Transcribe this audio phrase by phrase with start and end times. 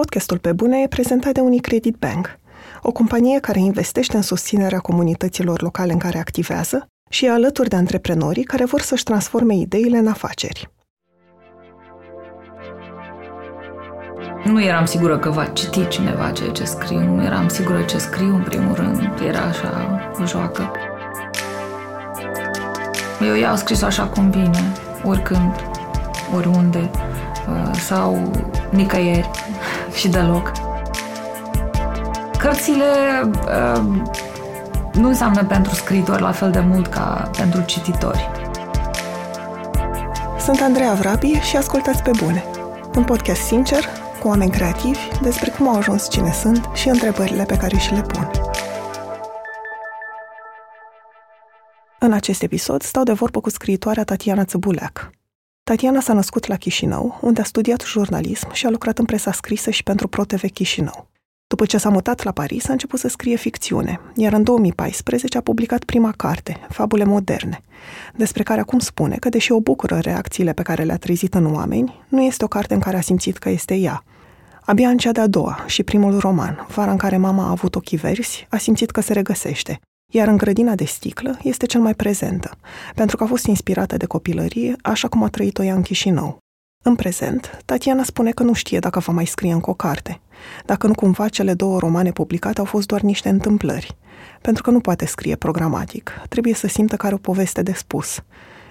[0.00, 2.38] Podcastul Pe Bune e prezentat de Unicredit Bank,
[2.82, 7.76] o companie care investește în susținerea comunităților locale în care activează și e alături de
[7.76, 10.70] antreprenorii care vor să-și transforme ideile în afaceri.
[14.44, 18.34] Nu eram sigură că va citi cineva ceea ce scriu, nu eram sigură ce scriu
[18.34, 20.70] în primul rând, era așa o joacă.
[23.28, 24.72] Eu i-au scris așa cum vine,
[25.04, 25.54] oricând,
[26.34, 26.90] oriunde,
[27.48, 28.30] uh, sau
[28.70, 29.30] nicăieri
[29.96, 30.52] și deloc.
[32.38, 32.84] Cărțile
[33.24, 33.82] uh,
[34.92, 38.30] nu înseamnă pentru scriitori la fel de mult ca pentru cititori.
[40.38, 42.44] Sunt Andreea Vrabi și ascultați pe bune.
[42.96, 43.84] Un podcast sincer,
[44.20, 48.02] cu oameni creativi, despre cum au ajuns cine sunt și întrebările pe care și le
[48.02, 48.30] pun.
[51.98, 55.10] În acest episod stau de vorbă cu scriitoarea Tatiana Țăbuleac.
[55.70, 59.70] Tatiana s-a născut la Chișinău, unde a studiat jurnalism și a lucrat în presa scrisă
[59.70, 61.08] și pentru ProTV Chișinău.
[61.46, 65.40] După ce s-a mutat la Paris, a început să scrie ficțiune, iar în 2014 a
[65.40, 67.60] publicat prima carte, Fabule moderne,
[68.14, 72.04] despre care acum spune că, deși o bucură reacțiile pe care le-a trezit în oameni,
[72.08, 74.04] nu este o carte în care a simțit că este ea.
[74.60, 77.98] Abia în cea de-a doua și primul roman, Vara în care mama a avut ochii
[77.98, 79.80] verzi, a simțit că se regăsește,
[80.16, 82.56] iar în grădina de sticlă este cel mai prezentă,
[82.94, 86.38] pentru că a fost inspirată de copilărie, așa cum a trăit-o ea în Chișinău.
[86.84, 90.20] În prezent, Tatiana spune că nu știe dacă va mai scrie încă o carte,
[90.64, 93.96] dacă nu cumva cele două romane publicate au fost doar niște întâmplări,
[94.40, 98.20] pentru că nu poate scrie programatic, trebuie să simtă că are o poveste de spus.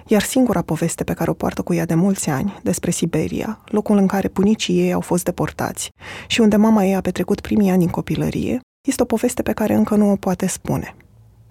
[0.06, 3.96] Iar singura poveste pe care o poartă cu ea de mulți ani, despre Siberia, locul
[3.96, 5.90] în care bunicii ei au fost deportați
[6.26, 9.74] și unde mama ei a petrecut primii ani în copilărie, este o poveste pe care
[9.74, 10.96] încă nu o poate spune.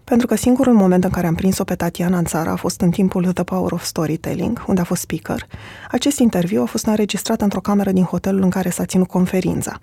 [0.05, 2.89] Pentru că singurul moment în care am prins-o pe Tatiana în țară a fost în
[2.89, 5.47] timpul The Power of Storytelling, unde a fost speaker.
[5.91, 9.77] Acest interviu a fost înregistrat într-o cameră din hotelul în care s-a ținut conferința.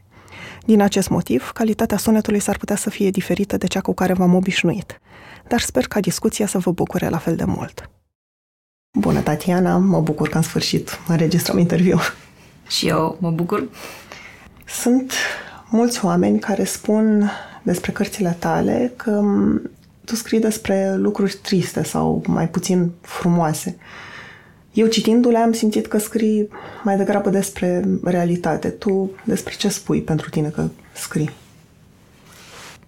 [0.65, 4.35] Din acest motiv, calitatea sunetului s-ar putea să fie diferită de cea cu care v-am
[4.35, 5.01] obișnuit,
[5.49, 7.91] dar sper ca discuția să vă bucure la fel de mult.
[8.99, 9.77] Bună, Tatiana!
[9.77, 11.99] Mă bucur că în sfârșit înregistrăm interviu.
[12.69, 13.69] Și eu mă bucur.
[14.67, 15.13] Sunt
[15.71, 17.31] mulți oameni care spun
[17.63, 19.23] despre cărțile tale că
[20.13, 23.77] tu scrii despre lucruri triste sau mai puțin frumoase.
[24.73, 26.49] Eu citindu-le am simțit că scrii
[26.83, 28.69] mai degrabă despre realitate.
[28.69, 31.31] Tu despre ce spui pentru tine că scrii?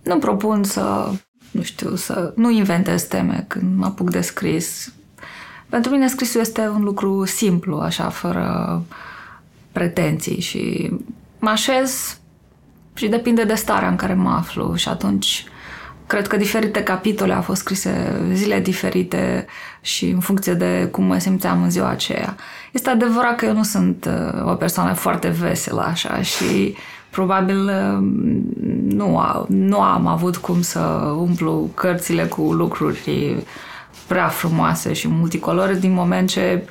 [0.02, 1.10] Nu propun să,
[1.50, 4.92] nu știu, să nu inventez teme când mă apuc de scris.
[5.68, 8.82] Pentru mine scrisul este un lucru simplu, așa, fără
[9.72, 10.92] pretenții și
[11.38, 12.18] mă așez
[12.94, 15.44] și depinde de starea în care mă aflu și atunci
[16.14, 19.46] Cred că diferite capitole au fost scrise zile diferite
[19.80, 22.36] și în funcție de cum mă simțeam în ziua aceea.
[22.72, 26.76] Este adevărat că eu nu sunt uh, o persoană foarte veselă așa și
[27.10, 27.98] probabil uh,
[28.94, 30.80] nu, nu am avut cum să
[31.16, 33.36] umplu cărțile cu lucruri
[34.06, 36.64] prea frumoase și multicolore din moment ce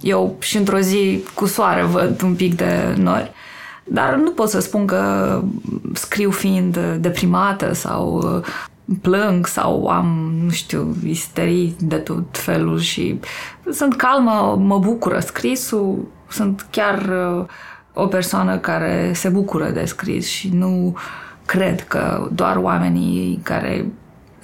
[0.00, 3.32] eu și într-o zi cu soare văd un pic de nori.
[3.84, 5.42] Dar nu pot să spun că
[5.92, 8.44] scriu fiind deprimată sau uh,
[9.02, 13.20] plâng sau am, nu știu, isterii de tot felul și
[13.72, 16.98] sunt calmă, mă bucură scrisul, sunt chiar
[17.38, 17.44] uh,
[17.92, 20.96] o persoană care se bucură de scris și nu
[21.46, 23.86] cred că doar oamenii care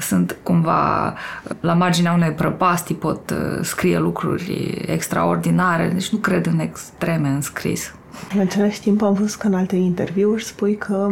[0.00, 1.14] sunt cumva
[1.60, 7.40] la marginea unei prăpastii pot uh, scrie lucruri extraordinare, deci nu cred în extreme în
[7.40, 7.94] scris.
[8.34, 11.10] În același timp am văzut că în alte interviuri spui că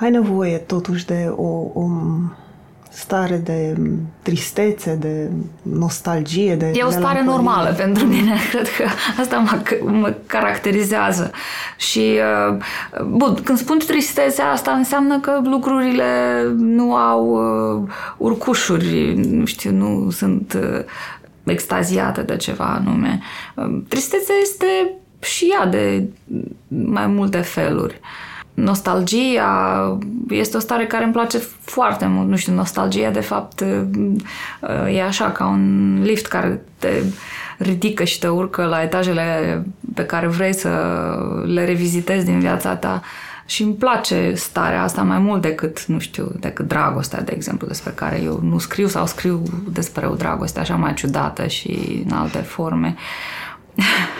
[0.00, 1.88] ai nevoie totuși de o, o
[2.90, 3.76] stare de
[4.22, 5.30] tristețe, de
[5.62, 6.54] nostalgie.
[6.54, 8.36] De e o stare normală pentru mine.
[8.50, 8.84] Cred că
[9.20, 11.30] asta mă, mă caracterizează.
[11.76, 12.18] Și,
[12.50, 12.56] uh,
[13.06, 20.10] bun, când spun tristețe, asta înseamnă că lucrurile nu au uh, urcușuri, nu știu, nu
[20.10, 20.84] sunt uh,
[21.44, 23.20] extaziate de ceva anume.
[23.88, 24.66] Tristețea este
[25.20, 26.08] și ea de
[26.68, 28.00] mai multe feluri.
[28.54, 29.48] Nostalgia
[30.28, 32.28] este o stare care îmi place foarte mult.
[32.28, 33.64] Nu știu, nostalgia de fapt
[34.92, 37.02] e așa ca un lift care te
[37.58, 39.62] ridică și te urcă la etajele
[39.94, 40.68] pe care vrei să
[41.46, 43.02] le revizitezi din viața ta
[43.50, 47.90] și îmi place starea asta mai mult decât, nu știu, decât dragostea, de exemplu, despre
[47.90, 52.38] care eu nu scriu sau scriu despre o dragoste așa mai ciudată și în alte
[52.38, 52.94] forme.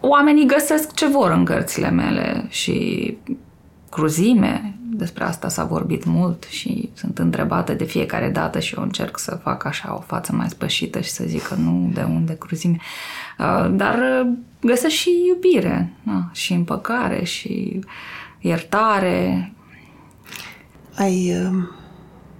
[0.00, 3.16] Oamenii găsesc ce vor în cărțile mele și
[3.90, 9.18] cruzime, despre asta s-a vorbit mult și sunt întrebată de fiecare dată și eu încerc
[9.18, 12.76] să fac așa o față mai spășită și să zic că nu, de unde cruzime.
[13.38, 15.92] Uh, dar uh, găsesc și iubire
[16.32, 17.80] și împăcare și
[18.40, 19.52] iertare.
[20.96, 21.68] Ai uh,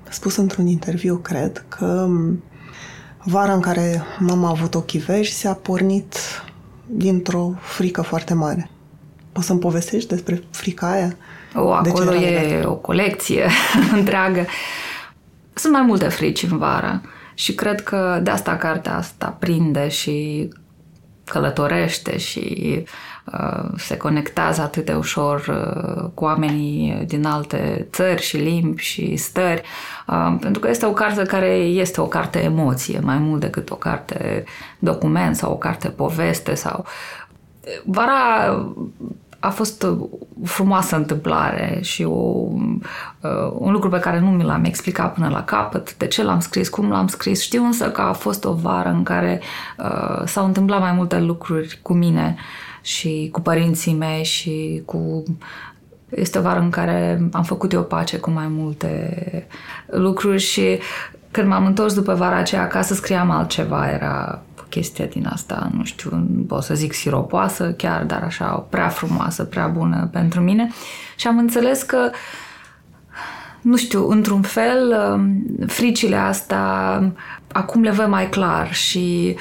[0.08, 2.42] spus într-un interviu, cred, că um,
[3.24, 6.14] vara în care mama a avut ochii verzi s-a pornit
[6.92, 8.70] dintr-o frică foarte mare.
[9.32, 11.16] Poți să-mi povestești despre frica aia?
[11.54, 13.46] O, acolo e o colecție
[13.98, 14.46] întreagă.
[15.54, 17.00] Sunt mai multe frici în vară
[17.34, 20.48] și cred că de asta cartea asta prinde și
[21.24, 22.82] călătorește și uh,
[23.76, 29.62] se conectează atât de ușor uh, cu oamenii din alte țări și limbi și stări,
[30.06, 33.74] uh, pentru că este o carte care este o carte emoție mai mult decât o
[33.74, 34.44] carte
[34.78, 36.84] document sau o carte poveste sau
[37.84, 38.64] Vara
[39.40, 39.96] a fost o
[40.44, 45.44] frumoasă întâmplare și o, uh, un lucru pe care nu mi l-am explicat până la
[45.44, 47.42] capăt, de ce l-am scris, cum l-am scris.
[47.42, 49.40] Știu însă că a fost o vară în care
[49.78, 52.36] uh, s-au întâmplat mai multe lucruri cu mine
[52.82, 55.22] și cu părinții mei și cu
[56.08, 59.46] este o vară în care am făcut eu pace cu mai multe
[59.86, 60.78] lucruri și
[61.30, 66.26] când m-am întors după vara aceea acasă scriam altceva, era chestia din asta, nu știu,
[66.48, 70.70] pot să zic siropoasă chiar, dar așa prea frumoasă, prea bună pentru mine.
[71.16, 72.10] Și am înțeles că
[73.60, 77.02] nu știu, într-un fel, um, fricile astea
[77.52, 79.36] acum le văd mai clar și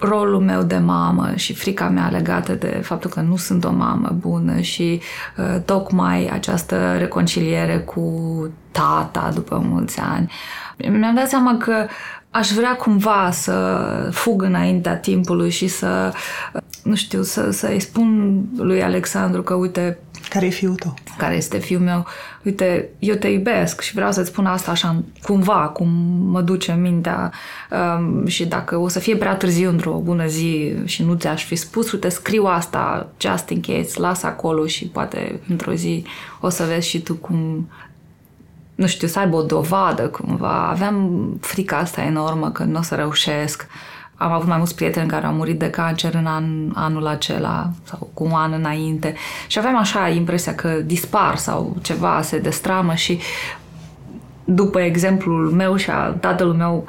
[0.00, 4.16] rolul meu de mamă și frica mea legată de faptul că nu sunt o mamă
[4.18, 5.00] bună și
[5.36, 8.02] uh, tocmai această reconciliere cu
[8.70, 10.32] tata după mulți ani.
[10.76, 11.86] Mi-am dat seama că
[12.30, 13.78] aș vrea cumva să
[14.12, 16.12] fug înaintea timpului și să,
[16.82, 19.98] nu știu, să, să-i spun lui Alexandru că, uite...
[20.30, 20.94] Care e fiul tău?
[21.16, 22.06] Care este fiul meu.
[22.44, 25.88] Uite, eu te iubesc și vreau să-ți spun asta așa, cumva, cum
[26.30, 27.32] mă duce mintea
[27.70, 31.56] um, și dacă o să fie prea târziu într-o bună zi și nu ți-aș fi
[31.56, 36.04] spus, uite, scriu asta just in case, las acolo și poate într-o zi
[36.40, 37.68] o să vezi și tu cum
[38.74, 40.68] nu știu, să aibă o dovadă cumva.
[40.68, 43.66] Aveam frica asta enormă că nu o să reușesc.
[44.22, 46.44] Am avut mai mulți prieteni care au murit de cancer în an,
[46.74, 49.14] anul acela sau cu un an înainte
[49.46, 53.18] și aveam așa impresia că dispar sau ceva se destramă și
[54.44, 56.86] după exemplul meu și al tatălui meu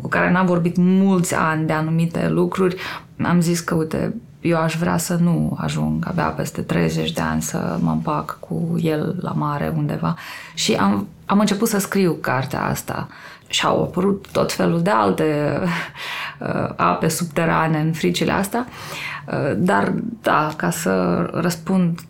[0.00, 2.76] cu care n-am vorbit mulți ani de anumite lucruri,
[3.22, 7.42] am zis că, uite, eu aș vrea să nu ajung abia peste 30 de ani
[7.42, 10.14] să mă împac cu el la mare undeva.
[10.54, 13.08] Și am, am început să scriu cartea asta
[13.54, 15.58] și au apărut tot felul de alte
[16.38, 18.66] uh, ape subterane în fricile astea.
[19.26, 19.92] Uh, dar,
[20.22, 22.00] da, ca să răspund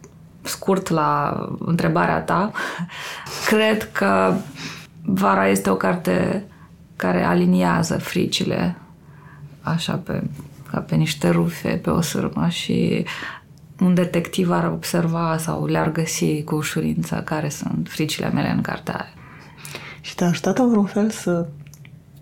[0.42, 2.52] scurt la întrebarea ta,
[3.50, 4.34] cred că
[5.06, 6.44] Vara este o carte
[6.96, 8.76] care aliniază fricile
[9.62, 10.22] așa pe
[10.70, 13.06] ca pe niște rufe pe o sârmă și
[13.80, 18.94] un detectiv ar observa sau le-ar găsi cu ușurință care sunt fricile mele în cartea
[18.94, 19.23] aia.
[20.04, 21.46] Și te-a ajutat în vreun fel să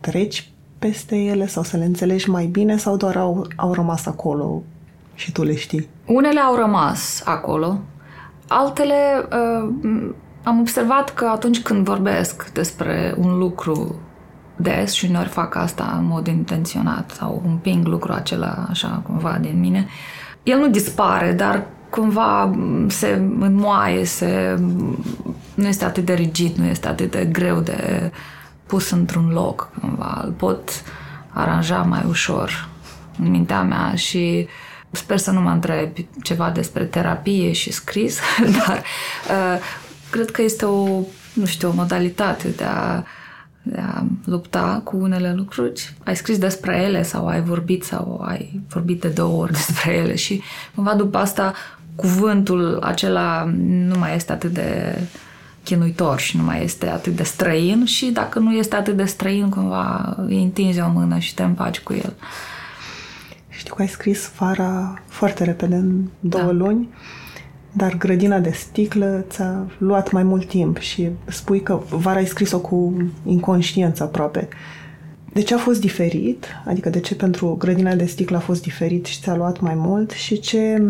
[0.01, 4.63] treci peste ele sau să le înțelegi mai bine sau doar au, au rămas acolo
[5.15, 5.89] și tu le știi?
[6.07, 7.79] Unele au rămas acolo,
[8.49, 8.95] altele
[9.33, 10.11] uh,
[10.43, 14.01] am observat că atunci când vorbesc despre un lucru
[14.57, 19.61] des și uneori fac asta în mod intenționat sau împing lucrul acela așa cumva din
[19.61, 19.87] mine.
[20.43, 22.51] El nu dispare, dar cumva
[22.89, 24.61] se înmoaie, se,
[25.63, 28.11] nu este atât de rigid, nu este atât de greu de
[28.67, 30.23] pus într-un loc cumva.
[30.25, 30.71] Îl pot
[31.29, 32.69] aranja mai ușor
[33.19, 34.49] în mintea mea și
[34.91, 35.91] sper să nu mă întreb
[36.23, 38.19] ceva despre terapie și scris,
[38.67, 38.83] dar
[39.31, 39.61] uh,
[40.11, 41.01] cred că este o,
[41.33, 43.03] nu știu, o modalitate de a
[43.65, 45.95] de a lupta cu unele lucruri.
[46.05, 50.15] Ai scris despre ele sau ai vorbit sau ai vorbit de două ori despre ele
[50.15, 50.43] și
[50.75, 51.53] cumva după asta
[51.95, 54.99] cuvântul acela nu mai este atât de
[55.65, 59.49] chinuitor și nu mai este atât de străin și dacă nu este atât de străin,
[59.49, 62.15] cumva îi întinzi o mână și te împaci cu el.
[63.49, 66.53] Știu că ai scris vara foarte repede, în două da.
[66.53, 66.89] luni.
[67.73, 72.61] Dar grădina de sticlă ți-a luat mai mult timp și spui că vara ai scris-o
[72.61, 74.49] cu inconștiență aproape.
[75.33, 76.47] De ce a fost diferit?
[76.67, 80.11] Adică de ce pentru grădina de sticlă a fost diferit și ți-a luat mai mult?
[80.11, 80.83] Și ce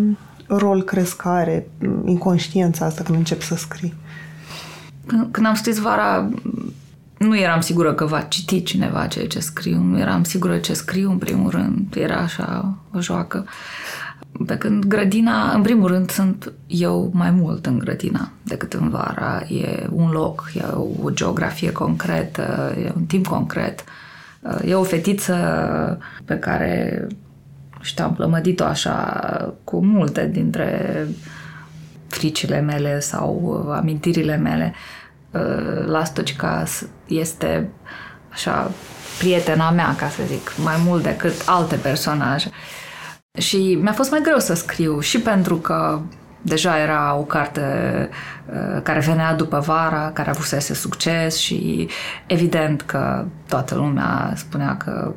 [0.47, 1.67] rol crezi că are
[2.05, 3.95] inconștiența asta când începi să scrii?
[5.07, 6.29] Când am scris vara,
[7.19, 9.81] nu eram sigură că va citi cineva ceea ce scriu.
[9.81, 11.95] Nu eram sigură ce scriu, în primul rând.
[11.97, 13.47] Era așa o joacă.
[14.47, 19.43] Pe când grădina, în primul rând, sunt eu mai mult în grădina decât în vara.
[19.49, 20.63] E un loc, e
[21.03, 23.85] o geografie concretă, e un timp concret.
[24.65, 25.37] E o fetiță
[26.25, 27.07] pe care
[27.81, 31.07] știu, am plămădit-o așa cu multe dintre
[32.15, 34.75] fricile mele sau amintirile mele.
[35.87, 36.65] Lastocica
[37.07, 37.71] este
[38.33, 38.71] așa
[39.19, 42.51] prietena mea, ca să zic, mai mult decât alte personaje.
[43.39, 46.01] Și mi-a fost mai greu să scriu și pentru că
[46.43, 47.63] deja era o carte
[48.47, 51.89] uh, care venea după vara, care avusese succes și
[52.27, 55.13] evident că toată lumea spunea că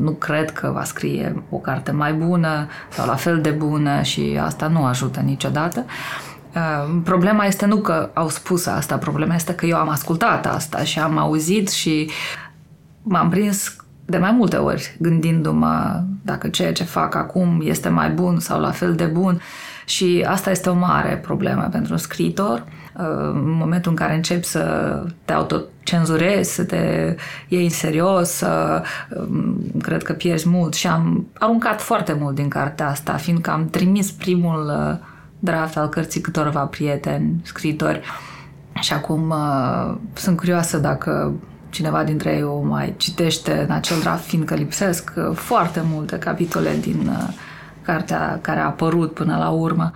[0.00, 4.40] nu cred că va scrie o carte mai bună sau la fel de bună și
[4.42, 5.84] asta nu ajută niciodată.
[5.86, 6.31] Uh,
[7.04, 10.98] problema este nu că au spus asta, problema este că eu am ascultat asta și
[10.98, 12.10] am auzit și
[13.02, 18.38] m-am prins de mai multe ori gândindu-mă dacă ceea ce fac acum este mai bun
[18.38, 19.40] sau la fel de bun
[19.84, 22.64] și asta este o mare problemă pentru un scriitor.
[22.98, 27.14] Uh, în momentul în care începi să te autocenzurezi, să te
[27.48, 32.88] iei în serios, um, cred că pierzi mult și am aruncat foarte mult din cartea
[32.88, 35.10] asta, fiindcă am trimis primul uh,
[35.44, 38.00] draft al cărții câtorva prieteni, scriitori
[38.80, 41.32] și acum uh, sunt curioasă dacă
[41.70, 46.70] cineva dintre ei o mai citește în acel draft, fiindcă lipsesc uh, foarte multe capitole
[46.80, 47.34] din uh,
[47.82, 49.92] cartea care a apărut până la urmă.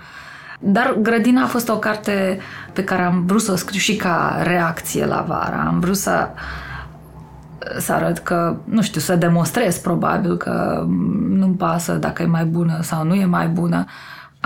[0.58, 2.38] Dar Grădina a fost o carte
[2.72, 5.64] pe care am vrut să o scriu și ca reacție la vara.
[5.66, 6.28] Am vrut să
[7.78, 10.84] să arăt că, nu știu, să demonstrez probabil că
[11.28, 13.84] nu-mi pasă dacă e mai bună sau nu e mai bună.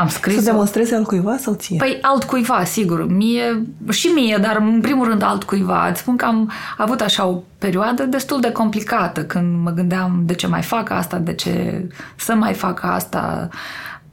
[0.01, 1.77] Am scris Să demonstrezi altcuiva sau ție?
[1.77, 3.07] Păi altcuiva, sigur.
[3.07, 5.89] Mie, și mie, dar în primul rând altcuiva.
[5.89, 10.35] Îți spun că am avut așa o perioadă destul de complicată când mă gândeam de
[10.35, 13.49] ce mai fac asta, de ce să mai fac asta,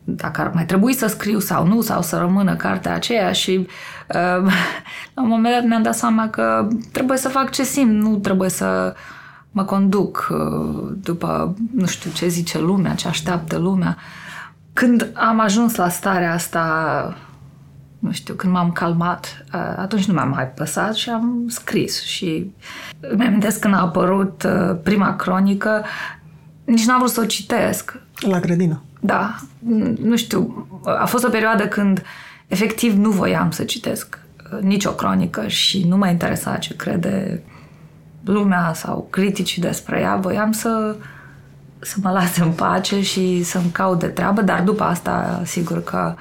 [0.04, 3.68] dacă ar mai trebui să scriu sau nu, sau să rămână cartea aceea și
[4.08, 4.54] uh,
[5.14, 8.50] la un moment dat mi-am dat seama că trebuie să fac ce simt, nu trebuie
[8.50, 8.94] să
[9.52, 13.98] mă conduc uh, după, nu știu, ce zice lumea, ce așteaptă lumea.
[13.98, 14.26] Uh,
[14.78, 17.18] când am ajuns la starea asta,
[18.00, 19.46] nu știu, când m-am calmat,
[19.78, 22.04] atunci nu m-am mai păsat și am scris.
[22.04, 22.52] Și
[23.00, 24.48] îmi amintesc când a apărut
[24.84, 25.86] prima cronică,
[26.66, 28.00] nici n-am vrut să o citesc.
[28.20, 28.82] La grădină.
[29.00, 29.36] Da.
[30.02, 30.68] Nu știu,
[31.00, 32.04] a fost o perioadă când
[32.48, 34.20] efectiv nu voiam să citesc
[34.62, 37.44] nicio cronică și nu mă interesa ce crede
[38.24, 40.16] lumea sau criticii despre ea.
[40.16, 40.96] Voiam să
[41.80, 46.16] să mă lase în pace și să-mi caut de treabă, dar după asta, sigur că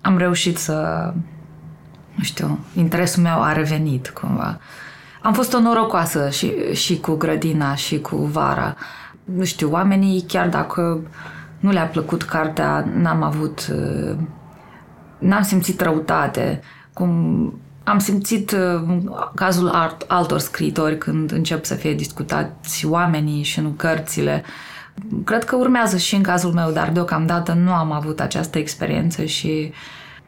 [0.00, 1.12] am reușit să,
[2.14, 4.58] nu știu, interesul meu a revenit cumva.
[5.22, 8.76] Am fost o norocoasă și, și cu grădina și cu vara.
[9.24, 11.00] Nu știu, oamenii, chiar dacă
[11.60, 13.74] nu le-a plăcut cartea, n-am avut,
[15.18, 16.60] n-am simțit răutate,
[16.92, 18.56] cum am simțit
[19.34, 24.44] cazul altor scriitori când încep să fie discutați oamenii și nu cărțile.
[25.24, 29.72] Cred că urmează și în cazul meu, dar deocamdată nu am avut această experiență și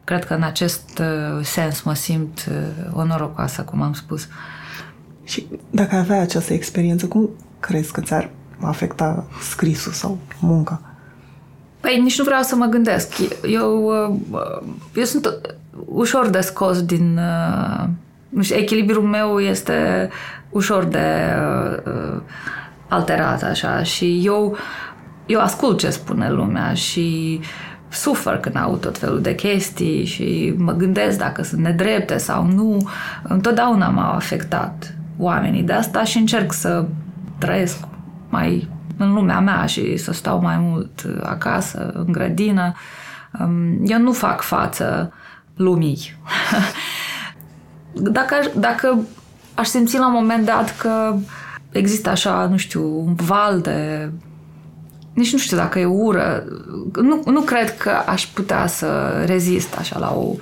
[0.04, 4.28] cred că în acest uh, sens mă simt uh, onorocoasă, cum am spus.
[5.24, 10.80] Și dacă avea această experiență, cum crezi că ți-ar afecta scrisul sau munca?
[11.80, 13.12] Păi nici nu vreau să mă gândesc.
[13.42, 14.60] Eu, uh,
[14.94, 17.20] eu sunt ușor de scos din...
[18.28, 20.08] Nu știu, echilibrul meu este
[20.50, 21.34] ușor de
[22.88, 24.56] alterat așa și eu,
[25.26, 27.40] eu ascult ce spune lumea și
[27.88, 32.88] sufăr când aud tot felul de chestii și mă gândesc dacă sunt nedrepte sau nu.
[33.22, 36.84] Întotdeauna m-au afectat oamenii de asta și încerc să
[37.38, 37.78] trăiesc
[38.28, 42.72] mai în lumea mea și să stau mai mult acasă, în grădină.
[43.40, 45.12] Um, eu nu fac față
[45.56, 46.16] lumii.
[48.16, 48.98] dacă, dacă
[49.54, 51.16] aș simți la un moment dat că
[51.78, 54.10] există așa, nu știu, un val de...
[55.12, 56.44] Nici nu știu dacă e ură.
[57.02, 60.34] Nu, nu cred că aș putea să rezist așa la o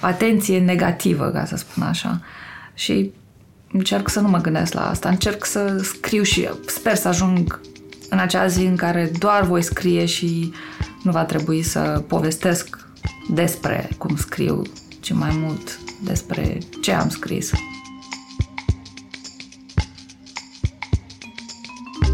[0.00, 2.20] atenție negativă, ca să spun așa.
[2.74, 3.12] Și
[3.72, 5.08] încerc să nu mă gândesc la asta.
[5.08, 7.60] Încerc să scriu și sper să ajung
[8.08, 10.52] în acea zi în care doar voi scrie și
[11.02, 12.86] nu va trebui să povestesc
[13.30, 14.62] despre cum scriu,
[15.00, 17.50] ci mai mult despre ce am scris.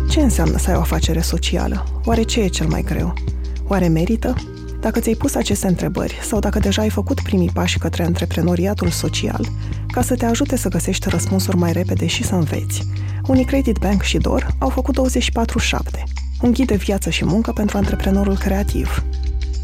[0.09, 2.01] Ce înseamnă să ai o afacere socială?
[2.05, 3.15] Oare ce e cel mai greu?
[3.67, 4.35] Oare merită?
[4.81, 9.47] Dacă ți-ai pus aceste întrebări sau dacă deja ai făcut primii pași către antreprenoriatul social,
[9.93, 12.87] ca să te ajute să găsești răspunsuri mai repede și să înveți,
[13.27, 15.01] Unicredit Bank și DOR au făcut 24-7,
[16.43, 19.05] un ghid de viață și muncă pentru antreprenorul creativ.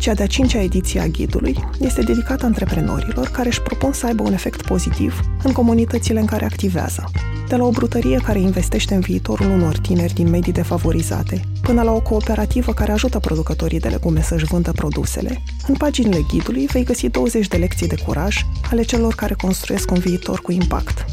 [0.05, 4.33] Cea de-a cincea ediție a ghidului este dedicată antreprenorilor care își propun să aibă un
[4.33, 7.11] efect pozitiv în comunitățile în care activează.
[7.49, 11.93] De la o brutărie care investește în viitorul unor tineri din medii defavorizate, până la
[11.93, 17.09] o cooperativă care ajută producătorii de legume să-și vândă produsele, în paginile ghidului vei găsi
[17.09, 21.05] 20 de lecții de curaj ale celor care construiesc un viitor cu impact.
[21.05, 21.07] 24-7,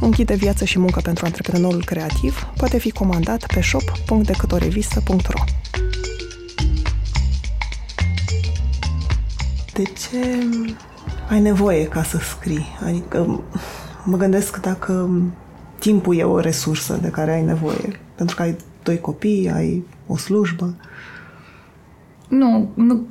[0.00, 5.44] un ghid de viață și muncă pentru antreprenorul creativ, poate fi comandat pe shop.decâtorevistă.ro
[9.74, 10.46] De ce
[11.28, 12.66] ai nevoie ca să scrii?
[12.84, 13.42] Adică
[14.04, 15.10] mă gândesc dacă
[15.78, 18.00] timpul e o resursă de care ai nevoie.
[18.14, 20.74] Pentru că ai doi copii, ai o slujbă.
[22.28, 23.06] Nu, nu.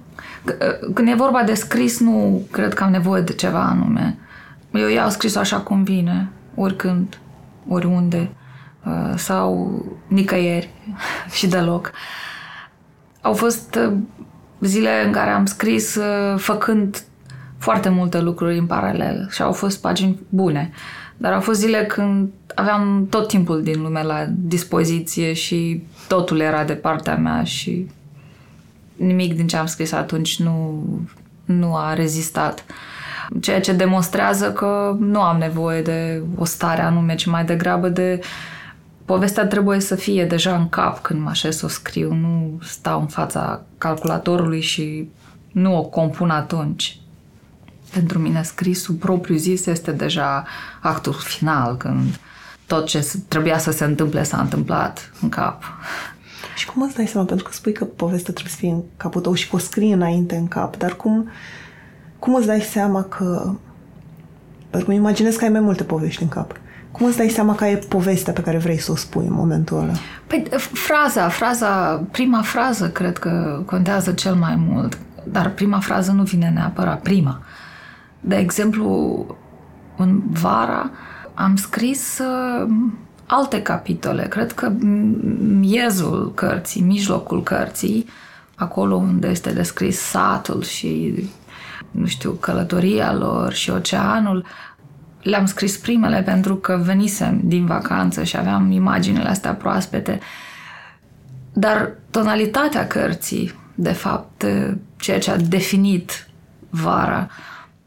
[0.94, 4.18] Când e vorba de scris, nu cred că am nevoie de ceva anume.
[4.74, 7.20] Eu iau scris așa cum vine, oricând,
[7.68, 8.30] oriunde,
[8.86, 10.70] uh, sau nicăieri
[11.38, 11.92] și deloc.
[13.22, 13.94] Au fost uh,
[14.64, 17.04] zile în care am scris uh, făcând
[17.58, 20.72] foarte multe lucruri în paralel și au fost pagini bune.
[21.18, 26.64] Dar au fost zile când aveam tot timpul din lume la dispoziție și totul era
[26.64, 27.88] de partea mea și
[28.96, 30.84] nimic din ce am scris atunci nu,
[31.46, 32.66] nu a rezistat.
[33.42, 38.20] Ceea ce demonstrează că nu am nevoie de o stare anume, ci mai degrabă de
[39.14, 43.00] povestea trebuie să fie deja în cap când mă așez să o scriu, nu stau
[43.00, 45.10] în fața calculatorului și
[45.52, 47.00] nu o compun atunci.
[47.92, 50.46] Pentru mine scrisul propriu zis este deja
[50.82, 52.20] actul final, când
[52.68, 55.64] tot ce trebuia să se întâmple s-a întâmplat în cap.
[56.56, 57.28] Și cum îți dai seama?
[57.28, 59.92] Pentru că spui că povestea trebuie să fie în capul tău și că o scrii
[59.92, 61.30] înainte în cap, dar cum,
[62.20, 63.54] cum îți dai seama că...
[64.70, 66.62] Pentru că îmi imaginez că ai mai multe povești în cap.
[66.94, 69.78] Cum îți dai seama că e povestea pe care vrei să o spui în momentul
[69.78, 69.94] ăla?
[70.28, 76.24] Păi fraza, fraza, prima frază cred că contează cel mai mult, dar prima frază nu
[76.24, 77.42] vine neapărat prima.
[78.20, 79.26] De exemplu,
[79.98, 80.92] în vara
[81.34, 82.70] am scris uh,
[83.26, 84.28] alte capitole.
[84.28, 84.72] Cred că
[85.60, 88.06] miezul cărții, mijlocul cărții,
[88.56, 91.24] acolo unde este descris satul și,
[91.92, 94.46] nu știu, călătoria lor și oceanul,
[95.24, 100.20] le-am scris primele pentru că venisem din vacanță și aveam imaginele astea proaspete.
[101.54, 104.46] Dar tonalitatea cărții, de fapt,
[104.98, 106.28] ceea ce a definit
[106.70, 107.28] vara,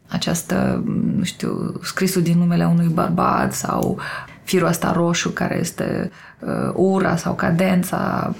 [0.08, 0.82] această,
[1.16, 4.00] nu știu, scrisul din numele unui bărbat sau
[4.42, 8.34] firul ăsta roșu care este uh, ura sau cadența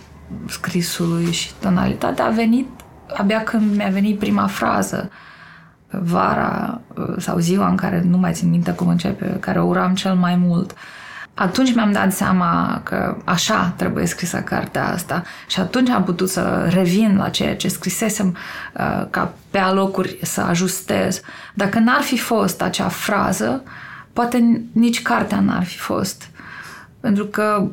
[0.49, 2.69] scrisului și tonalitatea a venit
[3.17, 5.11] abia când mi-a venit prima frază
[6.03, 9.95] vara uh, sau ziua în care nu mai țin minte cum începe, care o uram
[9.95, 10.71] cel mai mult.
[10.71, 10.77] Uh,
[11.39, 16.69] atunci mi-am dat seama că așa trebuie scrisă cartea asta și atunci am putut să
[16.73, 18.37] revin la ceea ce scrisesem
[18.75, 21.21] uh, ca pe alocuri să ajustez.
[21.55, 23.63] Dacă n-ar fi fost acea frază,
[24.13, 26.29] poate nici cartea n-ar fi fost.
[27.01, 27.69] Pentru că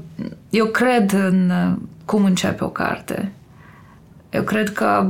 [0.50, 3.32] eu cred în uh, cum începe o carte.
[4.30, 5.08] Eu cred că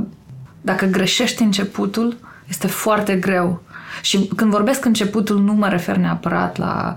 [0.61, 3.63] dacă greșești începutul, este foarte greu.
[4.01, 6.95] Și când vorbesc începutul, nu mă refer neapărat la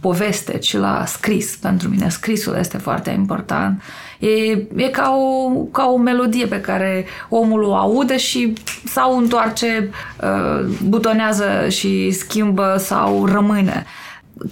[0.00, 1.56] poveste, ci la scris.
[1.56, 3.82] Pentru mine scrisul este foarte important.
[4.18, 4.28] E,
[4.76, 8.52] e ca, o, ca o melodie pe care omul o aude și
[8.84, 9.90] sau întoarce,
[10.22, 13.84] uh, butonează și schimbă sau rămâne.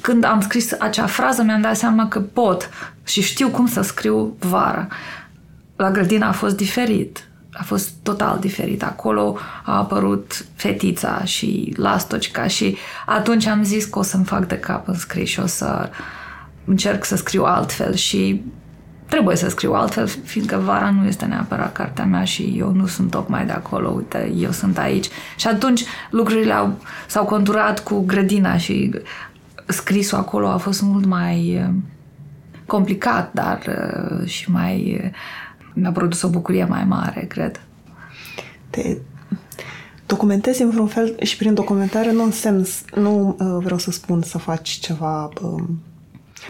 [0.01, 2.71] Când am scris acea frază, mi-am dat seama că pot
[3.05, 4.87] și știu cum să scriu vara.
[5.77, 7.29] La grădina a fost diferit
[7.59, 8.83] a fost total diferit.
[8.83, 14.59] Acolo a apărut fetița și lastocica și atunci am zis că o să-mi fac de
[14.59, 15.91] cap în scris și o să
[16.65, 18.43] încerc să scriu altfel și
[19.09, 23.11] trebuie să scriu altfel, fiindcă vara nu este neapărat cartea mea și eu nu sunt
[23.11, 25.09] tocmai de acolo, uite, eu sunt aici.
[25.37, 28.91] Și atunci lucrurile au, s-au conturat cu grădina și
[29.67, 31.69] scrisul acolo a fost mult mai eh,
[32.67, 35.01] complicat, dar eh, și mai
[35.77, 37.61] mi-a produs o bucurie mai mare, cred.
[38.71, 38.97] Te
[40.07, 44.39] documentezi în vreun fel și prin documentare nu însemn, nu uh, vreau să spun să
[44.39, 45.79] faci ceva um,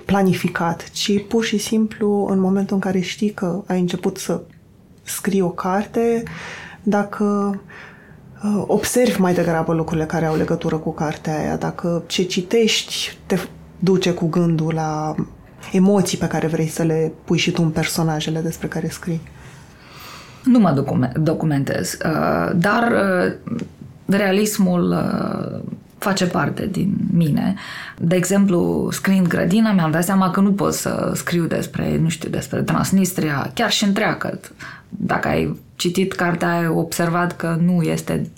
[0.04, 4.40] planificat, ci pur și simplu în momentul în care știi că ai început să
[5.02, 6.22] scrii o carte,
[6.82, 7.60] dacă
[8.44, 13.38] uh, observi mai degrabă lucrurile care au legătură cu cartea aia, dacă ce citești te
[13.78, 15.14] duce cu gândul la
[15.72, 19.20] emoții pe care vrei să le pui și tu în personajele despre care scrii?
[20.44, 23.32] Nu mă documentez, uh, dar uh,
[24.06, 25.60] realismul uh,
[25.98, 27.54] face parte din mine.
[27.98, 32.30] De exemplu, scriind grădina, mi-am dat seama că nu pot să scriu despre, nu știu,
[32.30, 34.40] despre Transnistria, chiar și întreagă.
[34.88, 38.30] Dacă ai citit cartea, ai observat că nu este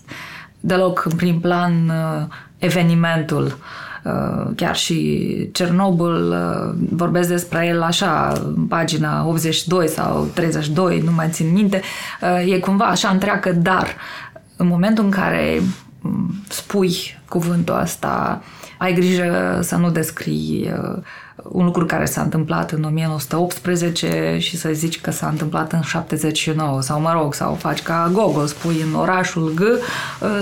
[0.60, 1.92] deloc în prim plan
[2.58, 3.87] evenimentul uh,
[4.56, 11.28] chiar și Cernobâl, uh, vorbesc despre el așa, în pagina 82 sau 32, nu mai
[11.30, 11.82] țin minte,
[12.46, 13.96] e cumva așa întreagă, dar
[14.56, 15.60] în momentul în care
[16.00, 18.42] mm, spui cuvântul ăsta,
[18.78, 20.72] ai grijă să nu descrii
[21.42, 26.82] un lucru care s-a întâmplat în 1918 și să zici că s-a întâmplat în 79
[26.82, 29.62] sau mă rog, sau faci ca Gogol, spui în orașul G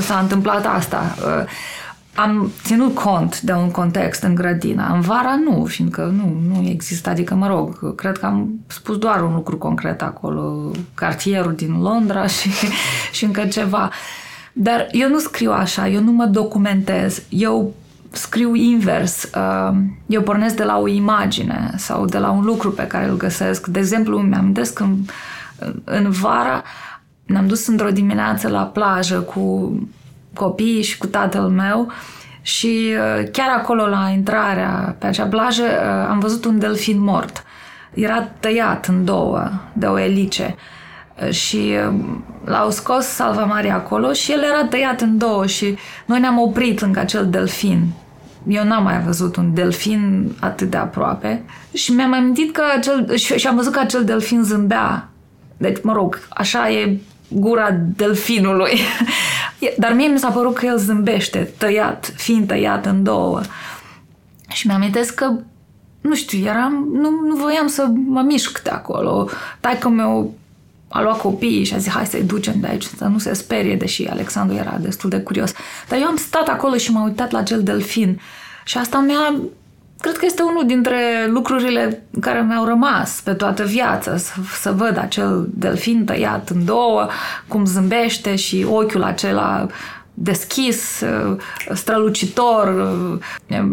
[0.01, 1.15] s-a întâmplat asta
[2.17, 4.93] am ținut cont de un context în grădina.
[4.95, 7.11] În vara nu, fiindcă nu, nu există.
[7.11, 10.71] Adică, mă rog, cred că am spus doar un lucru concret acolo.
[10.95, 12.51] Cartierul din Londra și,
[13.13, 13.91] și încă ceva.
[14.53, 17.23] Dar eu nu scriu așa, eu nu mă documentez.
[17.29, 17.75] Eu
[18.11, 19.23] scriu invers.
[19.23, 19.77] Uh,
[20.07, 23.67] eu pornesc de la o imagine sau de la un lucru pe care îl găsesc.
[23.67, 24.97] De exemplu, mi-am că în,
[25.85, 26.63] în vara
[27.27, 29.73] ne-am dus într-o dimineață la plajă cu
[30.37, 31.93] copiii și cu tatăl meu
[32.43, 37.45] și uh, chiar acolo la intrarea pe acea plajă uh, am văzut un delfin mort.
[37.95, 40.55] Era tăiat în două de o elice
[41.23, 41.75] uh, și
[42.45, 47.01] l-au scos salvamarii acolo și el era tăiat în două și noi ne-am oprit lângă
[47.01, 47.87] acel delfin.
[48.49, 53.35] Eu n-am mai văzut un delfin atât de aproape și mi-am amintit că acel, și,
[53.35, 55.09] și am văzut că acel delfin zâmbea.
[55.57, 58.79] Deci, mă rog, așa e gura delfinului.
[59.79, 63.41] Dar mie mi s-a părut că el zâmbește, tăiat, fiind tăiat în două.
[64.49, 64.83] Și mi-am
[65.15, 65.33] că
[66.01, 69.29] nu știu, eram, nu, nu voiam să mă mișc de acolo.
[69.61, 70.35] Taică meu
[70.89, 73.77] a luat copiii și a zis hai să-i ducem de aici, să nu se sperie,
[73.77, 75.53] deși Alexandru era destul de curios.
[75.89, 78.21] Dar eu am stat acolo și m-am uitat la acel delfin
[78.65, 79.35] și asta mi-a
[80.01, 84.99] Cred că este unul dintre lucrurile care mi-au rămas pe toată viața, să, să văd
[84.99, 87.09] acel delfin tăiat în două,
[87.49, 89.67] cum zâmbește și ochiul acela
[90.19, 91.03] deschis,
[91.73, 92.89] strălucitor.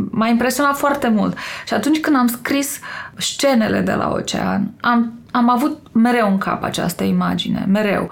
[0.09, 1.37] M-a impresionat foarte mult.
[1.67, 2.79] Și atunci când am scris
[3.17, 8.09] scenele de la ocean, am, am avut mereu în cap această imagine, mereu.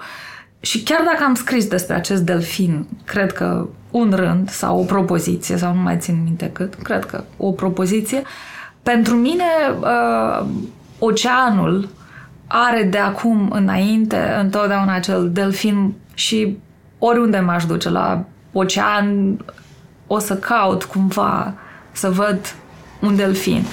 [0.60, 5.56] Și chiar dacă am scris despre acest delfin, cred că un rând sau o propoziție,
[5.56, 8.22] sau nu mai țin minte cât, cred că o propoziție,
[8.82, 9.44] pentru mine
[9.80, 10.46] uh,
[10.98, 11.88] oceanul
[12.46, 16.58] are de acum înainte întotdeauna acel delfin și
[16.98, 19.36] oriunde m-aș duce la ocean
[20.06, 21.54] o să caut cumva
[21.92, 22.54] să văd
[23.00, 23.64] un delfin.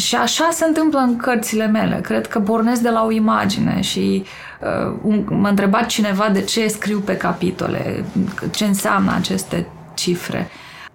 [0.00, 2.00] Și așa se întâmplă în cărțile mele.
[2.00, 4.24] Cred că pornesc de la o imagine și
[4.60, 8.04] uh, un, m-a întrebat cineva de ce scriu pe capitole,
[8.50, 10.48] ce înseamnă aceste cifre.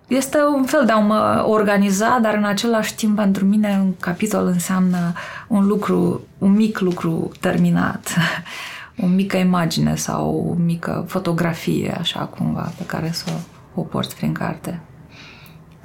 [0.07, 4.45] Este un fel de a mă organiza, dar în același timp pentru mine un capitol
[4.45, 5.13] înseamnă
[5.47, 8.15] un lucru, un mic lucru terminat,
[9.03, 13.25] o mică imagine sau o mică fotografie, așa cumva, pe care să
[13.75, 14.79] o, o porți prin carte.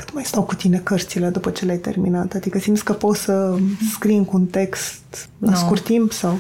[0.01, 2.35] Cât mai stau cu tine cărțile după ce le-ai terminat?
[2.35, 3.57] Adică simți că poți să
[3.93, 5.57] scrii în un text la no.
[5.57, 6.39] scurt timp sau...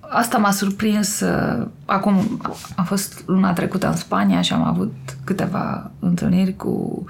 [0.00, 1.20] Asta m-a surprins.
[1.20, 2.40] Uh, acum
[2.76, 4.92] am fost luna trecută în Spania și am avut
[5.24, 7.04] câteva întâlniri cu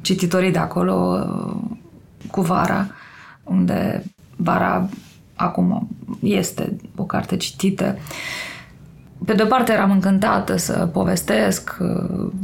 [0.00, 1.56] cititorii de acolo, uh,
[2.30, 2.86] cu Vara,
[3.44, 4.04] unde
[4.36, 4.88] Vara
[5.34, 5.88] acum
[6.20, 7.96] este o carte citită.
[9.24, 11.76] Pe de o parte eram încântată să povestesc,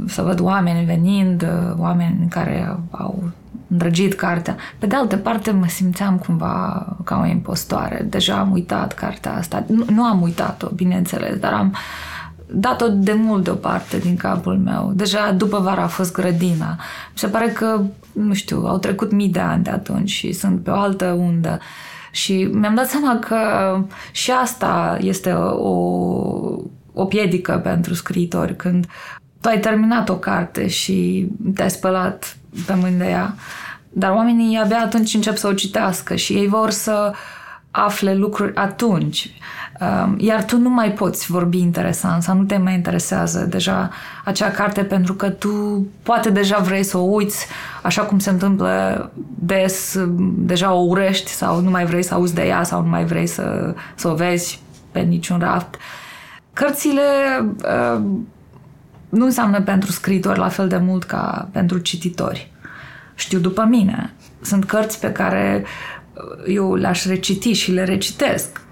[0.06, 1.46] să văd oameni venind,
[1.78, 3.22] oameni care au
[3.68, 4.56] îndrăgit cartea.
[4.78, 8.06] Pe de altă parte mă simțeam cumva ca o impostoare.
[8.08, 9.64] Deja am uitat cartea asta.
[9.66, 11.74] Nu, nu am uitat-o, bineînțeles, dar am
[12.46, 14.92] dat-o de mult deoparte din capul meu.
[14.94, 16.70] Deja după vară a fost grădina.
[17.12, 17.80] Mi se pare că,
[18.12, 21.58] nu știu, au trecut mii de ani de atunci și sunt pe o altă undă.
[22.14, 23.38] Și mi-am dat seama că
[24.10, 25.74] și asta este o,
[26.92, 28.56] o piedică pentru scriitori.
[28.56, 28.86] Când
[29.40, 33.34] tu ai terminat o carte și te-ai spălat pe mâini de ea,
[33.88, 37.12] dar oamenii abia atunci încep să o citească și ei vor să
[37.70, 39.30] afle lucruri atunci.
[39.80, 43.90] Um, iar tu nu mai poți vorbi interesant sau nu te mai interesează deja
[44.24, 47.46] acea carte pentru că tu poate deja vrei să o uiți
[47.82, 49.98] așa cum se întâmplă des,
[50.36, 53.26] deja o urești sau nu mai vrei să auzi de ea sau nu mai vrei
[53.26, 55.74] să, să o vezi pe niciun raft.
[56.52, 57.02] Cărțile
[57.40, 58.02] uh,
[59.08, 62.52] nu înseamnă pentru scriitori la fel de mult ca pentru cititori.
[63.14, 64.12] Știu după mine.
[64.40, 65.64] Sunt cărți pe care
[66.46, 68.63] eu le-aș reciti și le recitesc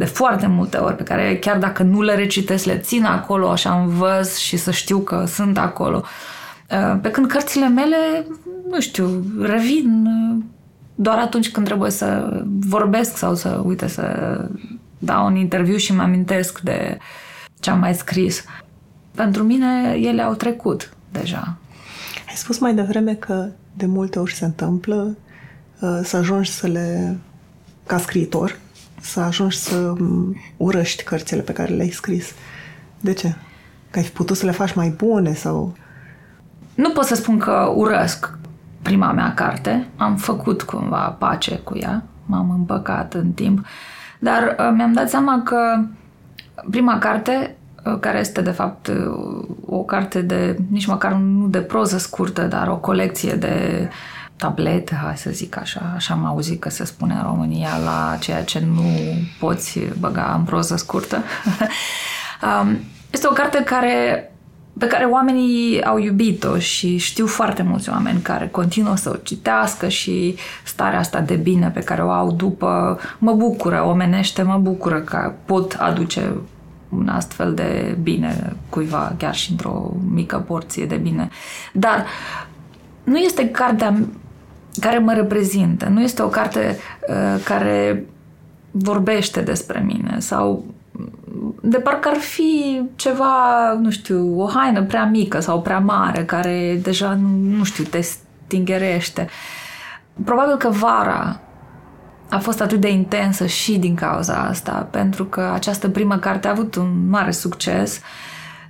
[0.00, 3.80] de foarte multe ori, pe care chiar dacă nu le recitesc, le țin acolo, așa
[3.80, 6.02] învăț și să știu că sunt acolo.
[6.70, 8.26] Uh, pe când cărțile mele,
[8.70, 10.42] nu știu, revin uh,
[10.94, 14.04] doar atunci când trebuie să vorbesc sau să, uite, să
[14.98, 16.98] dau un interviu și mă amintesc de
[17.58, 18.44] ce am mai scris.
[19.14, 20.92] Pentru mine ele au trecut.
[21.12, 21.56] deja.
[22.28, 25.16] Ai spus mai devreme că de multe ori se întâmplă
[25.80, 27.16] uh, să ajungi să le,
[27.86, 28.58] ca scriitor,
[29.00, 29.92] să ajungi să
[30.56, 32.34] urăști cărțile pe care le-ai scris.
[33.00, 33.34] De ce?
[33.90, 35.74] Că ai putut să le faci mai bune sau...
[36.74, 38.38] Nu pot să spun că urăsc
[38.82, 39.86] prima mea carte.
[39.96, 42.02] Am făcut cumva pace cu ea.
[42.26, 43.66] M-am împăcat în timp.
[44.18, 45.80] Dar uh, mi-am dat seama că
[46.70, 51.60] prima carte uh, care este de fapt uh, o carte de, nici măcar nu de
[51.60, 53.88] proză scurtă, dar o colecție de
[54.40, 58.44] tablete, hai să zic așa, așa am auzit că se spune în România la ceea
[58.44, 58.88] ce nu
[59.38, 61.22] poți băga în proză scurtă.
[62.62, 62.78] Um,
[63.10, 64.32] este o carte care,
[64.78, 69.88] pe care oamenii au iubit-o și știu foarte mulți oameni care continuă să o citească
[69.88, 75.00] și starea asta de bine pe care o au după mă bucură, omenește mă bucură
[75.00, 76.32] că pot aduce
[76.88, 81.28] un astfel de bine cuiva, chiar și într-o mică porție de bine.
[81.72, 82.06] Dar
[83.04, 83.94] nu este cartea
[84.80, 86.76] care mă reprezintă, nu este o carte
[87.08, 88.04] uh, care
[88.70, 90.64] vorbește despre mine sau
[91.60, 96.80] de parcă ar fi ceva, nu știu, o haină prea mică sau prea mare, care
[96.82, 99.28] deja, nu, nu știu, te stingerește.
[100.24, 101.40] Probabil că vara
[102.28, 106.50] a fost atât de intensă și din cauza asta, pentru că această primă carte a
[106.50, 108.00] avut un mare succes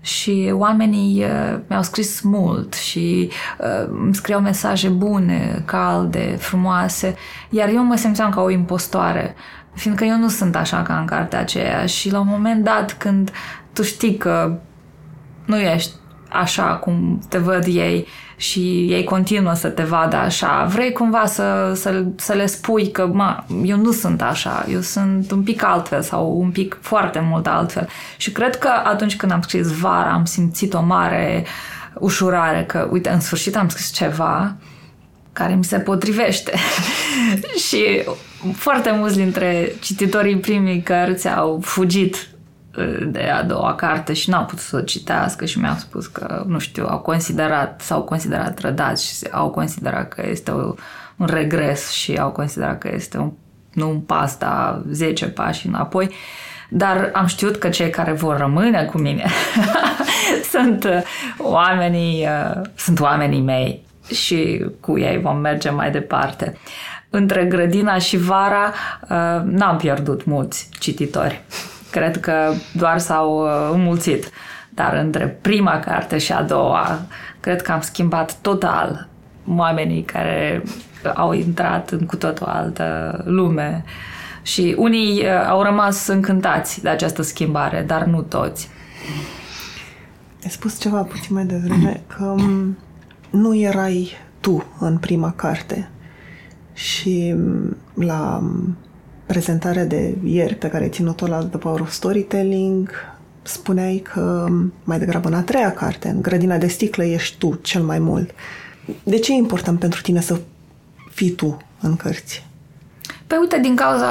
[0.01, 7.15] și oamenii uh, mi-au scris mult și uh, îmi scriau mesaje bune, calde, frumoase,
[7.51, 9.35] iar eu mă simțeam ca o impostoare
[9.75, 11.87] Fiindcă eu nu sunt așa ca în cartea aceea.
[11.87, 13.31] Și la un moment dat când
[13.73, 14.59] tu știi că
[15.45, 15.93] nu ești
[16.29, 18.07] așa cum te văd ei
[18.41, 23.07] și ei continuă să te vadă așa, vrei cumva să, să, să le spui că
[23.07, 27.47] mă, eu nu sunt așa, eu sunt un pic altfel sau un pic foarte mult
[27.47, 27.89] altfel.
[28.17, 31.47] Și cred că atunci când am scris vara am simțit o mare
[31.95, 34.57] ușurare că, uite, în sfârșit am scris ceva
[35.33, 36.53] care mi se potrivește.
[37.69, 38.03] și
[38.55, 42.40] foarte mulți dintre cititorii primii cărți au fugit uh,
[43.07, 46.59] de a doua carte și n-au putut să o citească și mi-au spus că, nu
[46.59, 50.75] știu, au considerat, s-au considerat trădați și au considerat că este o,
[51.17, 53.33] un regres și au considerat că este un,
[53.73, 56.11] nu un pas, dar 10 pași înapoi.
[56.69, 59.25] Dar am știut că cei care vor rămâne cu mine
[60.53, 61.03] sunt uh,
[61.39, 66.57] oamenii, uh, sunt oamenii mei și cu ei vom merge mai departe.
[67.11, 71.43] Între grădina și vara uh, n-am pierdut mulți cititori.
[71.91, 74.31] Cred că doar s-au uh, înmulțit.
[74.69, 77.01] Dar între prima carte și a doua,
[77.41, 79.09] cred că am schimbat total
[79.49, 80.63] oamenii care
[81.15, 83.85] au intrat în cu totul altă lume.
[84.43, 88.69] Și unii uh, au rămas încântați de această schimbare, dar nu toți.
[90.43, 92.79] Ai spus ceva puțin mai devreme că um,
[93.31, 95.91] nu erai tu în prima carte
[96.73, 98.77] și mm, la mm,
[99.31, 102.91] prezentarea de ieri pe care ai ținut-o la The Power of Storytelling
[103.43, 107.59] spuneai că mm, mai degrabă în a treia carte, în grădina de sticlă, ești tu
[107.63, 108.31] cel mai mult.
[109.03, 110.41] De ce e important pentru tine să
[111.11, 112.47] fii tu în cărți?
[113.27, 114.09] Pe uite, din cauza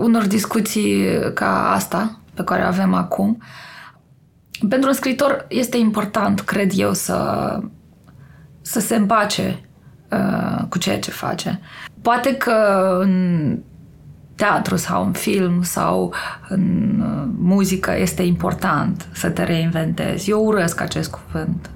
[0.00, 3.42] unor discuții ca asta pe care o avem acum,
[4.68, 7.58] pentru un scritor este important, cred eu, să
[8.60, 9.60] să se împace
[10.10, 11.60] uh, cu ceea ce face.
[12.02, 13.58] Poate că în
[14.34, 16.14] teatru sau în film sau
[16.48, 20.30] în uh, muzică este important să te reinventezi.
[20.30, 21.70] Eu urăsc acest cuvânt.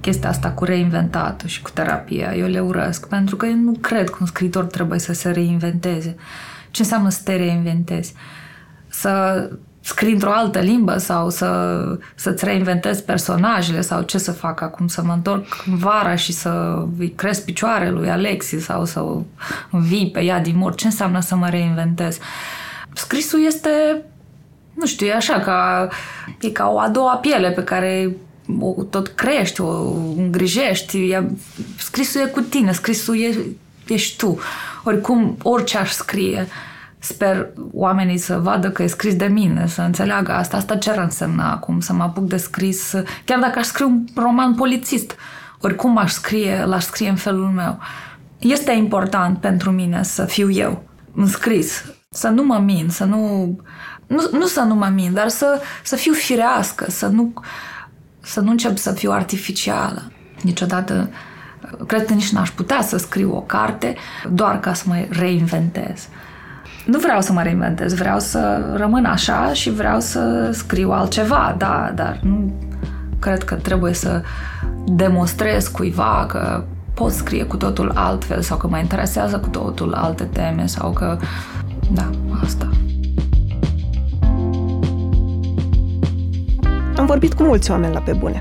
[0.00, 4.10] Chestia asta cu reinventatul și cu terapia, eu le urăsc pentru că eu nu cred
[4.10, 6.16] că un scriitor trebuie să se reinventeze.
[6.70, 8.14] Ce înseamnă să te reinventezi?
[8.88, 9.50] Să
[9.84, 11.82] scrii într-o altă limbă sau să,
[12.14, 16.82] să-ți reinventezi personajele sau ce să fac acum, să mă întorc în vara și să
[16.98, 19.04] îi cresc picioare lui Alexi sau să
[19.70, 20.74] învii pe ea din mor.
[20.74, 22.18] Ce înseamnă să mă reinventez?
[22.94, 24.02] Scrisul este,
[24.74, 25.88] nu știu, e așa, ca,
[26.40, 28.16] e ca o a doua piele pe care
[28.60, 30.98] o tot crești, o îngrijești.
[30.98, 31.30] E,
[31.78, 33.38] scrisul e cu tine, scrisul e,
[33.86, 34.38] ești tu.
[34.84, 36.46] Oricum, orice aș scrie,
[37.02, 40.56] Sper oamenii să vadă că e scris de mine, să înțeleagă asta.
[40.56, 44.04] Asta ce ar însemna acum, să mă apuc de scris, chiar dacă aș scrie un
[44.14, 45.16] roman polițist,
[45.60, 47.78] oricum aș scrie, l-aș scrie în felul meu.
[48.38, 50.82] Este important pentru mine să fiu eu,
[51.14, 53.46] în scris, să nu mă min, să nu,
[54.06, 57.32] nu, nu să nu mă min, dar să, să fiu firească, să nu,
[58.20, 60.12] să nu încep să fiu artificială.
[60.42, 61.10] Niciodată,
[61.86, 63.96] cred că nici n-aș putea să scriu o carte
[64.30, 66.08] doar ca să mă reinventez
[66.86, 71.92] nu vreau să mă reinventez, vreau să rămân așa și vreau să scriu altceva, da,
[71.94, 72.52] dar nu
[73.18, 74.22] cred că trebuie să
[74.86, 76.64] demonstrez cuiva că
[76.94, 81.18] pot scrie cu totul altfel sau că mă interesează cu totul alte teme sau că...
[81.92, 82.10] Da,
[82.42, 82.68] asta.
[86.96, 88.40] Am vorbit cu mulți oameni la pe bune,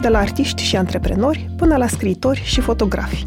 [0.00, 3.26] de la artiști și antreprenori până la scriitori și fotografi.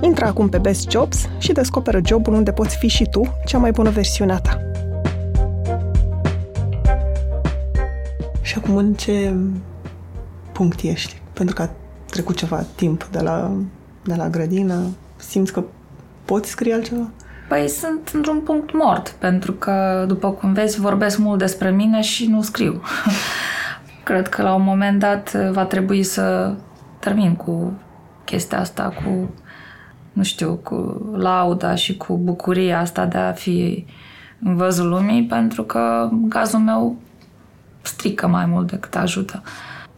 [0.00, 3.70] Intră acum pe Best Jobs și descoperă jobul unde poți fi și tu cea mai
[3.70, 4.58] bună versiune a ta.
[8.40, 9.34] Și acum în ce
[10.52, 11.20] punct ești?
[11.32, 11.70] Pentru că a
[12.10, 13.52] trecut ceva timp de la,
[14.04, 14.82] de la grădină,
[15.16, 15.62] simți că
[16.24, 17.10] poți scrie altceva?
[17.48, 22.26] Păi sunt într-un punct mort, pentru că, după cum vezi, vorbesc mult despre mine și
[22.26, 22.82] nu scriu.
[24.04, 26.54] Cred că la un moment dat va trebui să
[26.98, 27.72] termin cu
[28.24, 29.30] chestia asta, cu,
[30.14, 33.84] nu știu, cu lauda și cu bucuria asta de a fi
[34.42, 36.96] în văzul lumii, pentru că cazul meu
[37.82, 39.42] strică mai mult decât ajută.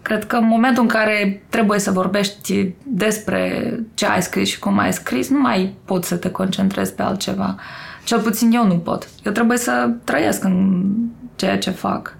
[0.02, 4.78] Cred că în momentul în care trebuie să vorbești despre ce ai scris și cum
[4.78, 7.56] ai scris, nu mai poți să te concentrezi pe altceva.
[8.04, 9.08] Cel puțin eu nu pot.
[9.24, 10.84] Eu trebuie să trăiesc în
[11.36, 12.16] ceea ce fac.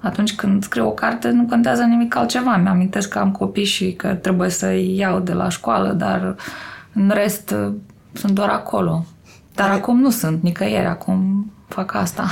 [0.00, 2.56] Atunci când scriu o carte, nu contează nimic altceva.
[2.56, 6.34] Mi-amintesc că am copii și că trebuie să-i iau de la școală, dar
[6.94, 7.54] în rest
[8.12, 9.06] sunt doar acolo.
[9.54, 12.30] Dar acum nu sunt nicăieri, acum fac asta.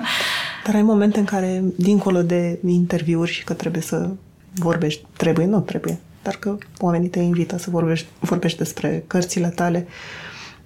[0.66, 4.10] Dar ai momente în care, dincolo de interviuri și că trebuie să
[4.54, 9.86] vorbești, trebuie, nu trebuie, dar că oamenii te invită să vorbești, vorbești despre cărțile tale,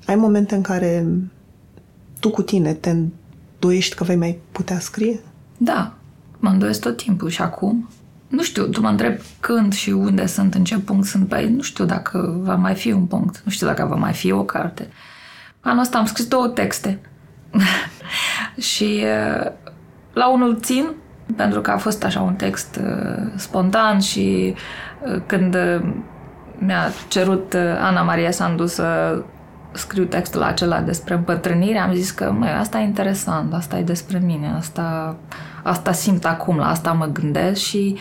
[0.07, 1.07] ai momente în care
[2.20, 5.20] tu cu tine te îndoiești că vei mai putea scrie?
[5.57, 5.94] Da,
[6.38, 7.88] mă îndoiesc tot timpul și acum.
[8.35, 11.62] Nu știu, tu mă întreb când și unde sunt, în ce punct sunt, pe nu
[11.62, 14.88] știu dacă va mai fi un punct, nu știu dacă va mai fi o carte.
[15.61, 17.01] Anul ăsta am scris două texte.
[18.73, 19.05] Și
[20.12, 20.87] la unul țin,
[21.37, 24.55] pentru că a fost așa un text uh, spontan și
[25.01, 25.81] uh, când uh,
[26.59, 29.18] mi-a cerut uh, Ana Maria Sandu să
[29.75, 34.19] scriu textul acela despre împătrânire, am zis că, măi, asta e interesant, asta e despre
[34.19, 35.17] mine, asta,
[35.63, 37.99] asta simt acum, la asta mă gândesc și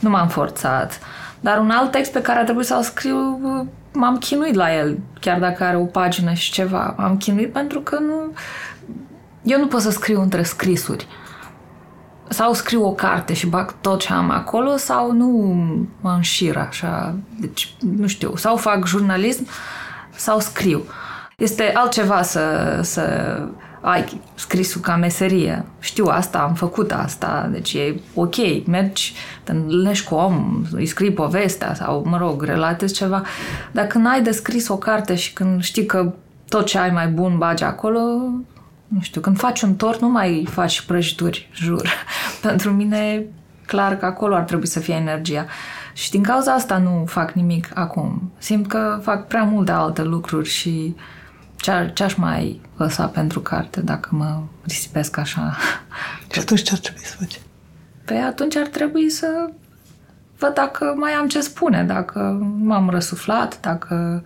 [0.00, 1.00] nu m-am forțat.
[1.40, 4.98] Dar un alt text pe care a trebuit să-l scriu, uh, m-am chinuit la el,
[5.20, 6.94] chiar dacă are o pagină și ceva.
[6.98, 8.32] M-am chinuit pentru că nu...
[9.42, 11.06] Eu nu pot să scriu între scrisuri
[12.32, 15.28] sau scriu o carte și bag tot ce am acolo sau nu
[16.00, 17.14] mă înșir așa.
[17.40, 19.46] Deci, nu știu, sau fac jurnalism
[20.20, 20.84] sau scriu.
[21.36, 23.02] Este altceva să, să
[23.80, 25.64] ai scrisul ca meserie.
[25.78, 31.12] Știu asta, am făcut asta, deci e ok, mergi, te întâlnești cu om, îi scrii
[31.12, 33.22] povestea sau, mă rog, relatezi ceva.
[33.72, 36.12] Dar când ai de scris o carte și când știi că
[36.48, 38.00] tot ce ai mai bun bagi acolo,
[38.88, 41.88] nu știu, când faci un tort, nu mai faci prăjituri, jur.
[42.42, 43.24] Pentru mine,
[43.66, 45.46] clar că acolo ar trebui să fie energia.
[45.92, 48.32] Și din cauza asta nu fac nimic acum.
[48.38, 50.96] Simt că fac prea multe alte lucruri și
[51.56, 55.56] ce, ce aș mai lăsa pentru carte dacă mă risipesc așa.
[56.32, 57.40] Și atunci ce ar trebui să faci?
[58.04, 59.50] Păi atunci ar trebui să
[60.38, 64.22] văd dacă mai am ce spune, dacă m-am răsuflat, dacă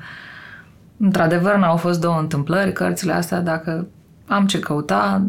[0.98, 3.86] într-adevăr n-au fost două întâmplări cărțile astea, dacă
[4.26, 5.26] am ce căuta,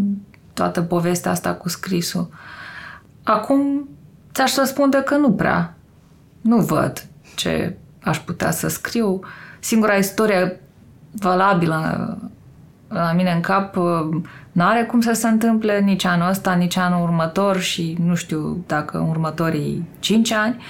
[0.54, 2.30] toată povestea asta cu scrisul.
[3.24, 3.90] Acum
[4.34, 5.75] ți-aș răspunde că nu prea.
[6.46, 7.06] Nu văd
[7.36, 9.20] ce aș putea să scriu.
[9.60, 10.60] Singura istorie
[11.12, 12.18] valabilă
[12.88, 13.78] la mine în cap
[14.52, 18.98] n-are cum să se întâmple nici anul ăsta, nici anul următor și nu știu dacă
[18.98, 20.64] în următorii cinci ani.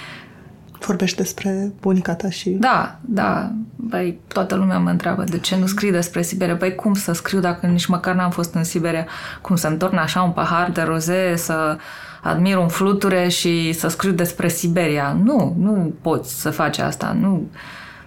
[0.79, 2.49] Vorbești despre bunica ta și...
[2.49, 3.51] Da, da.
[3.75, 6.55] Băi, toată lumea mă întreabă de ce nu scrii despre Siberia.
[6.55, 9.07] Băi, cum să scriu dacă nici măcar n-am fost în Siberia?
[9.41, 11.77] Cum să întorn așa un pahar de roze, să
[12.25, 15.17] admir un fluture și să scriu despre Siberia?
[15.23, 17.17] Nu, nu poți să faci asta.
[17.19, 17.49] Nu,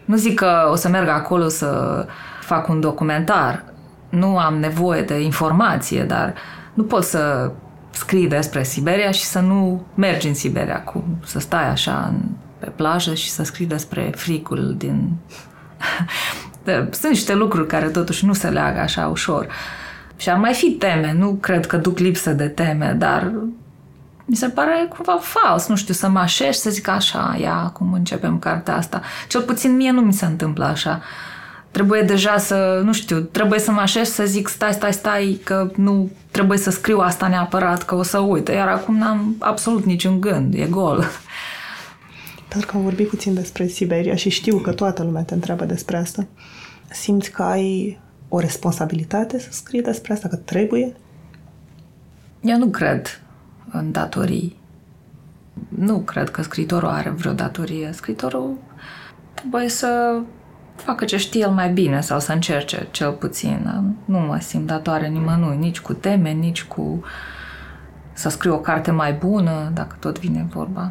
[0.04, 2.06] nu zic că o să merg acolo să
[2.40, 3.64] fac un documentar.
[4.08, 6.34] Nu am nevoie de informație, dar
[6.74, 7.50] nu pot să
[7.90, 12.20] scrii despre Siberia și să nu mergi în Siberia, cu, să stai așa în
[12.58, 15.12] pe plajă și să scrii despre fricul din...
[16.90, 19.46] Sunt niște lucruri care totuși nu se leagă așa ușor.
[20.16, 23.32] Și ar mai fi teme, nu cred că duc lipsă de teme, dar
[24.28, 27.92] mi se pare cumva fals, nu știu, să mă așești, să zic așa, ia, acum
[27.92, 29.02] începem cartea asta.
[29.28, 31.02] Cel puțin mie nu mi se întâmplă așa.
[31.70, 35.70] Trebuie deja să, nu știu, trebuie să mă așești să zic stai, stai, stai, că
[35.76, 38.48] nu trebuie să scriu asta neapărat, că o să uit.
[38.48, 41.04] Iar acum n-am absolut niciun gând, e gol.
[42.48, 45.96] Pentru că am vorbit puțin despre Siberia și știu că toată lumea te întreabă despre
[45.96, 46.26] asta.
[46.90, 50.96] Simți că ai o responsabilitate să scrii despre asta, că trebuie?
[52.40, 53.22] Eu nu cred
[53.72, 54.56] în datorii.
[55.68, 57.90] Nu cred că scritorul are vreo datorie.
[57.92, 58.54] Scritorul
[59.34, 60.20] trebuie să
[60.74, 63.84] facă ce știe el mai bine sau să încerce cel puțin.
[64.04, 67.02] Nu mă simt datoare nimănui, nici cu teme, nici cu
[68.12, 70.90] să scriu o carte mai bună, dacă tot vine vorba.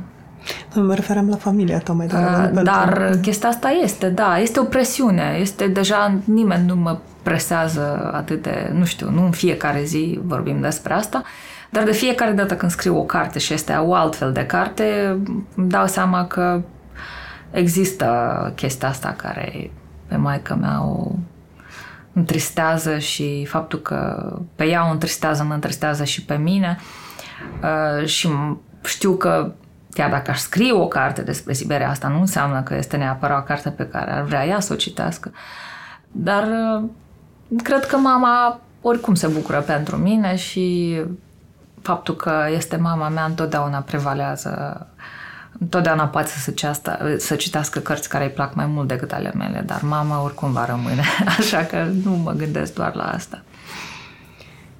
[0.73, 2.59] Nu mă referam la familia ta mai degrabă.
[2.59, 3.19] Uh, dar pentru...
[3.19, 5.37] chestia asta este, da, este o presiune.
[5.39, 10.61] Este deja, nimeni nu mă presează atât de, nu știu, nu în fiecare zi vorbim
[10.61, 11.23] despre asta,
[11.69, 15.17] dar de fiecare dată când scriu o carte și este o altfel de carte,
[15.55, 16.61] îmi dau seama că
[17.51, 19.71] există chestia asta care
[20.07, 21.11] pe maică mea o
[22.13, 26.77] întristează și faptul că pe ea o întristează, mă întristează și pe mine
[27.61, 28.29] uh, și
[28.83, 29.51] știu că
[29.93, 33.43] chiar dacă aș scrie o carte despre Siberia, asta nu înseamnă că este neapărat o
[33.43, 35.31] carte pe care ar vrea ea să o citească.
[36.11, 36.89] Dar uh,
[37.63, 40.97] cred că mama oricum se bucură pentru mine și
[41.81, 44.87] faptul că este mama mea întotdeauna prevalează
[45.59, 49.63] Întotdeauna poate să, ceasta, să citească cărți care îi plac mai mult decât ale mele,
[49.65, 51.03] dar mama oricum va rămâne,
[51.37, 53.43] așa că nu mă gândesc doar la asta.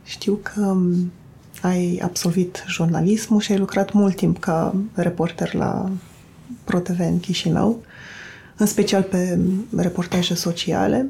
[0.04, 1.12] Știu că um,
[1.62, 5.90] ai absolvit jurnalismul și ai lucrat mult timp ca reporter la
[6.64, 7.84] ProTV în Chișinău,
[8.58, 9.40] în special pe
[9.78, 11.06] reportaje sociale,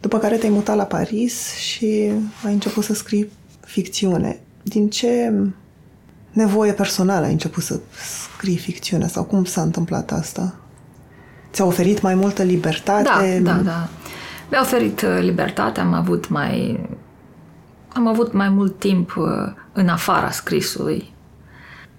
[0.00, 2.12] după care te-ai mutat la Paris și
[2.44, 4.40] ai început să scrii ficțiune.
[4.62, 5.32] Din ce
[6.30, 7.80] nevoie personală ai început să
[8.36, 10.54] scrii ficțiune sau cum s-a întâmplat asta?
[11.52, 13.40] Ți-a oferit mai multă libertate?
[13.42, 13.88] Da, da, da.
[14.50, 16.80] Mi-a oferit uh, libertate, am avut mai
[17.92, 21.12] am avut mai mult timp uh, în afara scrisului.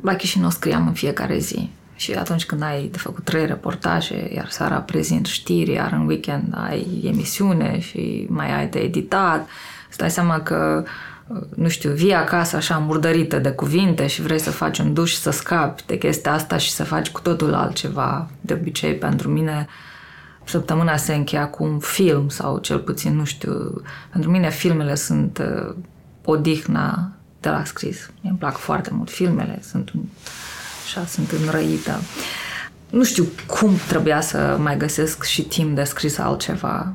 [0.02, 1.70] La Chișinău scriam în fiecare zi.
[1.96, 6.54] Și atunci când ai de făcut trei reportaje, iar seara prezint știri, iar în weekend
[6.58, 9.48] ai emisiune și mai ai de editat,
[9.90, 10.84] îți dai seama că
[11.56, 15.32] nu știu, vii acasă așa murdărită de cuvinte și vrei să faci un duș să
[15.32, 18.30] scapi de chestia asta și să faci cu totul altceva.
[18.42, 19.68] De obicei, pentru mine,
[20.44, 25.38] săptămâna se încheia cu un film sau cel puțin, nu știu, pentru mine filmele sunt
[25.38, 25.76] uh,
[26.26, 28.10] odihna de la scris.
[28.24, 29.92] Îmi plac foarte mult filmele, sunt
[30.84, 32.00] așa, sunt înrăită.
[32.90, 36.94] Nu știu cum trebuia să mai găsesc și timp de scris altceva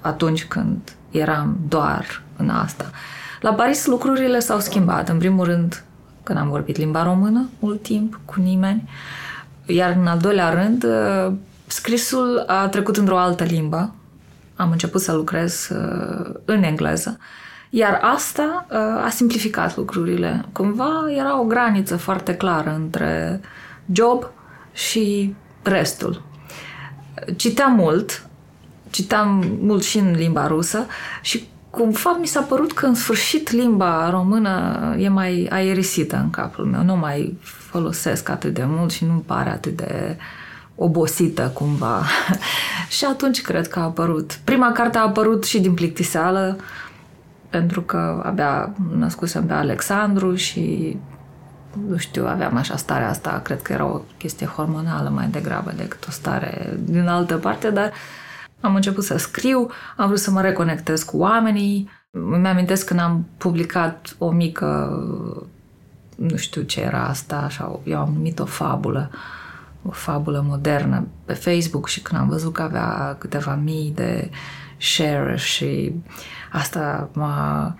[0.00, 2.90] atunci când eram doar în asta.
[3.46, 5.08] La Paris lucrurile s-au schimbat.
[5.08, 5.84] În primul rând,
[6.22, 8.88] când am vorbit limba română mult timp cu nimeni,
[9.66, 11.32] iar în al doilea rând, uh,
[11.66, 13.94] scrisul a trecut într-o altă limbă.
[14.56, 17.18] Am început să lucrez uh, în engleză.
[17.70, 20.44] Iar asta uh, a simplificat lucrurile.
[20.52, 23.40] Cumva era o graniță foarte clară între
[23.92, 24.26] job
[24.72, 26.22] și restul.
[27.36, 28.26] Citeam mult,
[28.90, 30.86] citeam mult și în limba rusă
[31.22, 36.64] și cumva mi s-a părut că în sfârșit limba română e mai aerisită în capul
[36.64, 36.82] meu.
[36.82, 40.16] Nu mai folosesc atât de mult și nu-mi pare atât de
[40.74, 42.02] obosită cumva.
[42.96, 44.38] și atunci cred că a apărut.
[44.44, 46.56] Prima carte a apărut și din plictiseală,
[47.50, 50.96] pentru că abia născusem pe Alexandru și
[51.88, 56.06] nu știu, aveam așa starea asta, cred că era o chestie hormonală mai degrabă decât
[56.06, 57.92] o stare din altă parte, dar
[58.60, 61.90] am început să scriu, am vrut să mă reconectez cu oamenii.
[62.10, 64.90] Îmi amintesc când am publicat o mică,
[66.16, 69.10] nu știu ce era asta, așa, eu am numit o fabulă,
[69.82, 74.30] o fabulă modernă pe Facebook și când am văzut că avea câteva mii de
[74.76, 75.92] share și
[76.52, 77.74] asta m-a,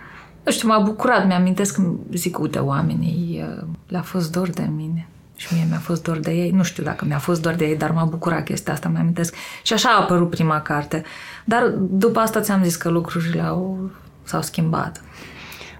[0.44, 1.26] nu știu, m-a bucurat.
[1.26, 3.44] Mi-amintesc când zic, uite, oamenii
[3.86, 5.08] le-a fost dor de mine.
[5.36, 6.50] Și mie mi-a fost dor de ei.
[6.50, 9.34] Nu știu dacă mi-a fost dor de ei, dar m-a bucurat chestia asta, mi amintesc.
[9.62, 11.04] Și așa a apărut prima carte.
[11.44, 13.90] Dar după asta ți-am zis că lucrurile au,
[14.22, 15.00] s-au schimbat.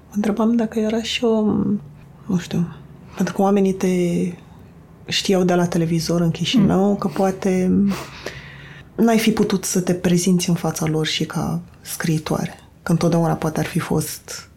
[0.07, 1.41] Mă întrebam dacă era și o,
[2.27, 2.77] nu știu,
[3.17, 3.89] pentru că oamenii te
[5.07, 6.97] știau de la televizor în Chișinău, mm.
[6.97, 7.73] că poate
[8.95, 12.59] n-ai fi putut să te prezinți în fața lor și ca scriitoare.
[12.83, 14.49] Că întotdeauna poate ar fi fost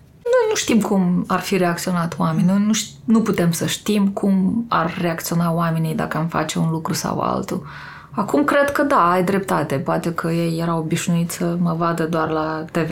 [0.50, 2.46] nu știm cum ar fi reacționat oamenii.
[2.46, 2.72] Noi nu,
[3.04, 7.66] nu putem să știm cum ar reacționa oamenii dacă am face un lucru sau altul.
[8.12, 9.76] Acum cred că da, ai dreptate.
[9.76, 12.92] Poate că ei erau obișnuiți să mă vadă doar la TV.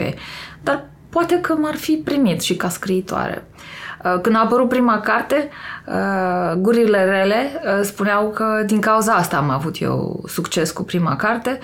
[0.64, 3.48] Dar poate că m-ar fi primit și ca scriitoare.
[4.04, 5.50] Uh, când a apărut prima carte,
[5.86, 11.16] uh, gurile rele uh, spuneau că din cauza asta am avut eu succes cu prima
[11.16, 11.60] carte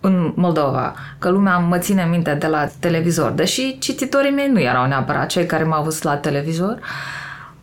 [0.00, 4.86] în Moldova, că lumea mă ține minte de la televizor, deși cititorii mei nu erau
[4.86, 6.78] neapărat cei care m-au văzut la televizor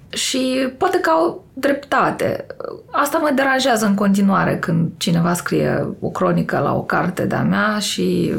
[0.10, 2.46] și poate că au dreptate.
[2.92, 7.80] Asta mă deranjează în continuare când cineva scrie o cronică la o carte de-a mea
[7.80, 8.34] și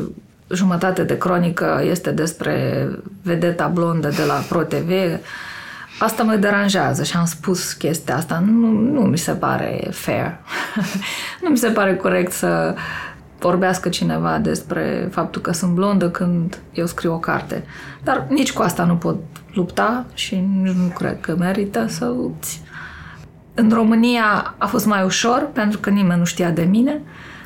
[0.51, 2.89] jumătate de cronică este despre
[3.23, 4.91] vedeta blondă de la ProTV.
[5.99, 8.43] Asta mă deranjează și am spus chestia asta.
[8.47, 10.39] Nu, nu mi se pare fair.
[11.43, 12.75] nu mi se pare corect să
[13.49, 17.65] vorbească cineva despre faptul că sunt blondă când eu scriu o carte.
[18.03, 19.17] Dar nici cu asta nu pot
[19.55, 22.63] lupta și nu cred că merită să lupți.
[23.55, 27.01] În România a fost mai ușor pentru că nimeni nu știa de mine.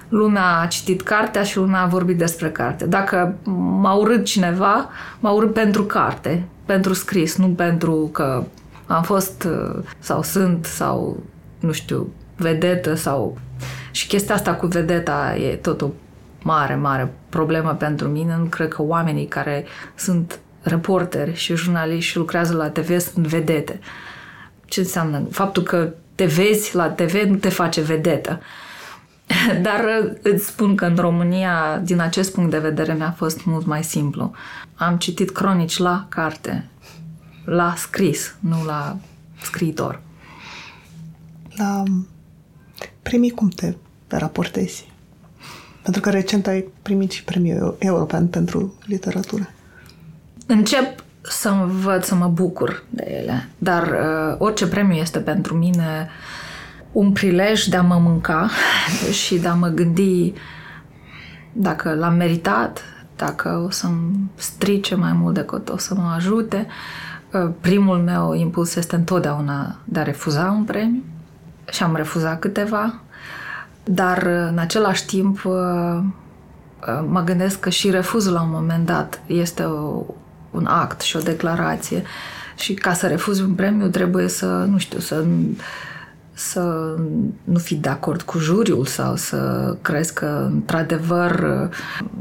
[0.09, 2.87] Lumea a citit cartea și lumea a vorbit despre carte.
[2.87, 3.35] Dacă
[3.81, 4.89] m-a urât cineva,
[5.21, 8.45] m-a urât pentru carte, pentru scris, nu pentru că
[8.87, 9.49] am fost
[9.99, 11.23] sau sunt sau,
[11.61, 13.39] nu știu, vedetă sau...
[13.99, 15.91] Și chestia asta cu vedeta e tot o
[16.43, 18.37] mare, mare problemă pentru mine.
[18.37, 23.81] Nu cred că oamenii care sunt reporteri și jurnaliști și lucrează la TV sunt vedete.
[24.65, 25.23] Ce înseamnă?
[25.31, 28.41] Faptul că te vezi la TV nu te face vedetă.
[29.67, 29.85] Dar
[30.23, 34.33] îți spun că în România, din acest punct de vedere, mi-a fost mult mai simplu.
[34.75, 36.69] Am citit cronici la carte,
[37.45, 38.97] la scris, nu la
[39.43, 40.01] scriitor.
[41.57, 41.83] La
[43.03, 43.75] primii cum te
[44.17, 44.91] raportezi?
[45.83, 49.51] Pentru că recent ai primit și premiul european pentru literatură.
[50.47, 56.09] Încep să văd să mă bucur de ele, dar uh, orice premiu este pentru mine
[56.93, 58.51] un prilej de a mă mânca
[59.23, 60.33] și de a mă gândi
[61.53, 62.83] dacă l-am meritat,
[63.17, 66.67] dacă o să-mi strice mai mult decât o să mă ajute.
[67.33, 71.03] Uh, primul meu impuls este întotdeauna de a refuza un premiu
[71.71, 73.01] și am refuzat câteva,
[73.89, 79.21] dar în același timp uh, uh, mă gândesc că și refuzul la un moment dat
[79.27, 80.05] este o,
[80.51, 82.03] un act și o declarație
[82.57, 85.25] și ca să refuzi un premiu trebuie să, nu știu, să
[86.33, 86.95] să
[87.45, 91.41] nu fii de acord cu juriul sau să crezi că într-adevăr,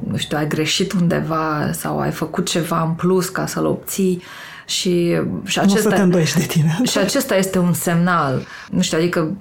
[0.08, 4.22] nu știu, ai greșit undeva sau ai făcut ceva în plus ca să-l obții
[4.66, 6.78] și, și acesta, nu să te de tine.
[6.84, 8.46] Și acesta este un semnal.
[8.70, 9.32] Nu știu, adică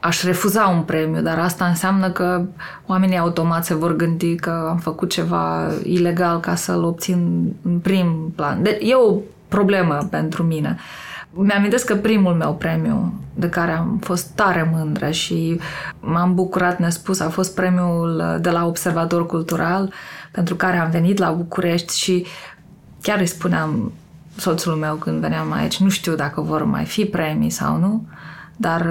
[0.00, 2.44] aș refuza un premiu, dar asta înseamnă că
[2.86, 8.32] oamenii automat se vor gândi că am făcut ceva ilegal ca să-l obțin în prim
[8.34, 8.62] plan.
[8.62, 9.14] De- e o
[9.48, 10.76] problemă pentru mine.
[11.30, 15.60] Mi-amintesc că primul meu premiu de care am fost tare mândră și
[16.00, 19.92] m-am bucurat nespus a fost premiul de la Observator Cultural
[20.30, 22.26] pentru care am venit la București și
[23.02, 23.92] chiar îi spuneam
[24.36, 28.06] soțul meu când veneam aici, nu știu dacă vor mai fi premii sau nu,
[28.56, 28.82] dar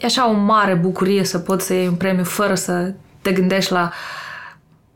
[0.00, 2.92] e așa o mare bucurie să poți să iei un premiu fără să
[3.22, 3.90] te gândești la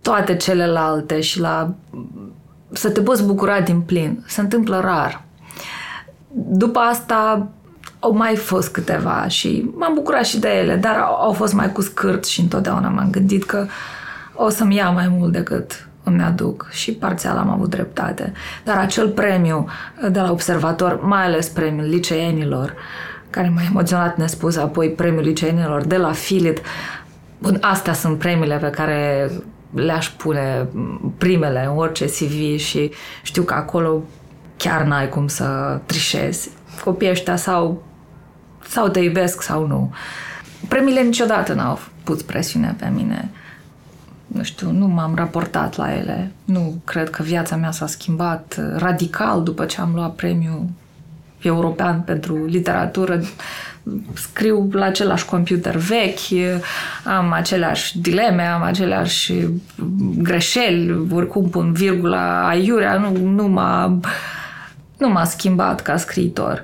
[0.03, 1.75] toate celelalte și la
[2.73, 4.25] să te poți bucura din plin.
[4.27, 5.23] Se întâmplă rar.
[6.33, 7.49] După asta
[7.99, 11.81] au mai fost câteva și m-am bucurat și de ele, dar au fost mai cu
[11.81, 13.67] scârt și întotdeauna m-am gândit că
[14.35, 18.33] o să-mi ia mai mult decât îmi aduc și parțial am avut dreptate.
[18.65, 19.69] Dar acel premiu
[20.11, 25.85] de la observator, mai ales premiul liceenilor, uh, care m-a emoționat nespus, apoi premiul liceenilor
[25.85, 26.61] de la Filit.
[27.39, 29.31] Bun, astea sunt premiile pe care
[29.71, 30.69] le-aș pune
[31.19, 32.91] primele în orice CV și
[33.23, 34.03] știu că acolo
[34.57, 36.51] chiar n-ai cum să trișezi.
[36.85, 37.83] Copiii ăștia sau,
[38.69, 39.93] sau te iubesc sau nu.
[40.69, 43.31] Premiile niciodată n-au pus presiune pe mine.
[44.27, 46.33] Nu știu, nu m-am raportat la ele.
[46.45, 50.69] Nu cred că viața mea s-a schimbat radical după ce am luat premiul
[51.45, 53.21] european pentru literatură,
[54.15, 56.61] scriu la același computer vechi,
[57.05, 59.35] am aceleași dileme, am aceleași
[60.17, 64.01] greșeli, oricum pun virgula aiurea, nu, nu m-a,
[64.99, 66.63] nu m-a schimbat ca scriitor.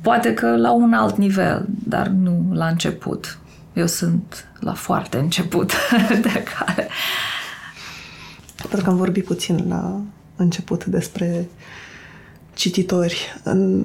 [0.00, 3.38] Poate că la un alt nivel, dar nu la început.
[3.72, 5.72] Eu sunt la foarte început
[6.22, 6.88] de care.
[8.56, 10.00] Pentru că am vorbit puțin la
[10.36, 11.48] început despre
[12.54, 13.84] cititori în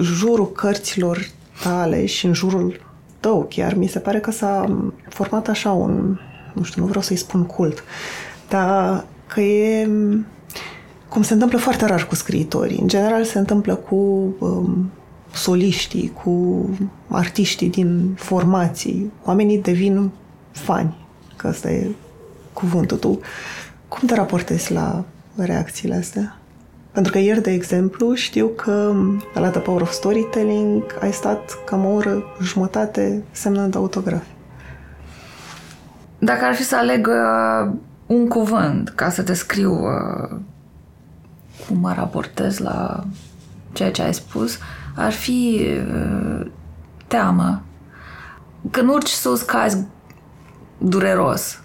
[0.00, 1.28] jurul cărților
[1.62, 2.80] tale și în jurul
[3.20, 6.18] tău chiar, mi se pare că s-a format așa un,
[6.52, 7.84] nu știu, nu vreau să-i spun cult,
[8.48, 9.88] dar că e
[11.08, 12.78] cum se întâmplă foarte rar cu scriitorii.
[12.80, 13.94] În general se întâmplă cu
[14.38, 14.90] um,
[15.32, 16.68] soliștii, cu
[17.08, 19.12] artiștii din formații.
[19.24, 20.10] Oamenii devin
[20.50, 20.96] fani,
[21.36, 21.90] că asta e
[22.52, 22.96] cuvântul.
[22.96, 23.20] Tu
[23.88, 25.04] cum te raportezi la
[25.36, 26.38] reacțiile astea?
[26.94, 28.94] Pentru că ieri, de exemplu, știu că
[29.34, 34.26] la The Power of Storytelling ai stat cam o oră jumătate semnând autografe.
[36.18, 37.72] Dacă ar fi să aleg uh,
[38.06, 40.38] un cuvânt ca să descriu uh,
[41.66, 43.04] cum mă raportez la
[43.72, 44.58] ceea ce ai spus,
[44.94, 46.46] ar fi uh,
[47.06, 47.62] teamă.
[48.70, 49.86] Când urci sus, cazi
[50.78, 51.60] dureros.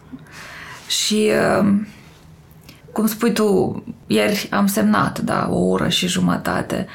[0.88, 1.76] Și uh,
[2.92, 6.88] cum spui tu, ieri am semnat, da, o oră și jumătate.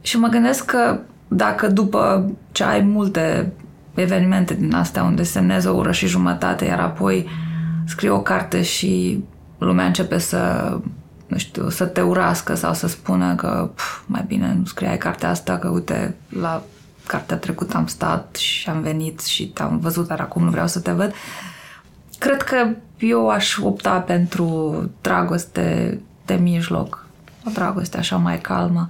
[0.00, 3.52] Și mă gândesc că dacă după ce ai multe
[3.94, 7.28] evenimente din astea unde semnezi o oră și jumătate, iar apoi
[7.86, 9.24] scrii o carte și
[9.58, 10.72] lumea începe să
[11.26, 15.28] nu știu, să te urască sau să spună că pf, mai bine nu scriai cartea
[15.30, 16.62] asta, că uite, la
[17.06, 20.80] cartea trecută am stat și am venit și te-am văzut, dar acum nu vreau să
[20.80, 21.14] te văd.
[22.18, 22.68] Cred că
[22.98, 27.06] eu aș opta pentru dragoste de mijloc,
[27.46, 28.88] o dragoste așa mai calmă.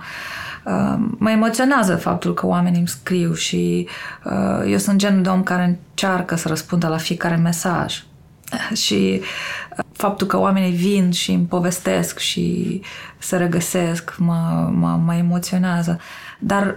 [0.65, 3.89] Uh, mă emoționează faptul că oamenii îmi scriu și
[4.25, 8.05] uh, eu sunt genul de om care încearcă să răspundă la fiecare mesaj.
[8.85, 12.81] Și uh, faptul că oamenii vin și îmi povestesc și
[13.19, 15.99] se regăsesc mă, mă, mă emoționează.
[16.39, 16.77] Dar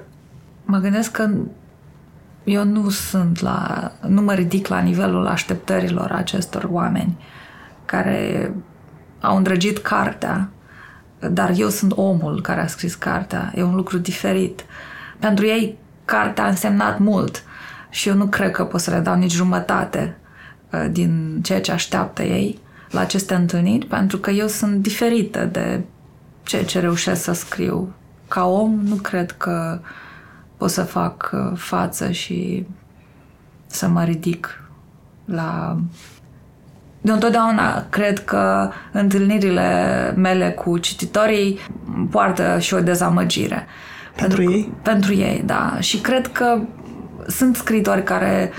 [0.66, 1.30] mă gândesc că
[2.44, 7.18] eu nu sunt la, nu mă ridic la nivelul așteptărilor acestor oameni
[7.86, 8.54] care
[9.20, 10.50] au îndrăgit cartea,
[11.20, 13.52] dar eu sunt omul care a scris cartea.
[13.56, 14.66] E un lucru diferit.
[15.20, 17.44] Pentru ei, cartea a însemnat mult
[17.90, 20.18] și eu nu cred că pot să le dau nici jumătate
[20.72, 25.82] uh, din ceea ce așteaptă ei la aceste întâlniri, pentru că eu sunt diferită de
[26.44, 27.94] ceea ce reușesc să scriu.
[28.28, 29.80] Ca om, nu cred că
[30.62, 32.66] pot să fac uh, față și
[33.68, 34.64] să mă ridic
[35.26, 35.78] la...
[37.02, 41.60] De întotdeauna cred că întâlnirile mele cu cititorii
[42.10, 43.68] poartă și o dezamăgire.
[44.16, 44.74] Pentru, pentru ei?
[44.82, 45.78] Pentru ei, da.
[45.80, 46.60] Și cred că
[47.28, 48.52] sunt scritori care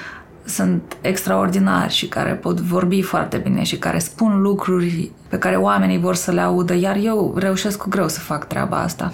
[0.44, 5.98] sunt extraordinari și care pot vorbi foarte bine și care spun lucruri pe care oamenii
[5.98, 9.10] vor să le audă, iar eu reușesc cu greu să fac treaba asta.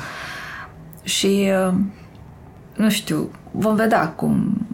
[1.03, 1.75] Și uh,
[2.79, 4.67] nu știu, vom vedea cum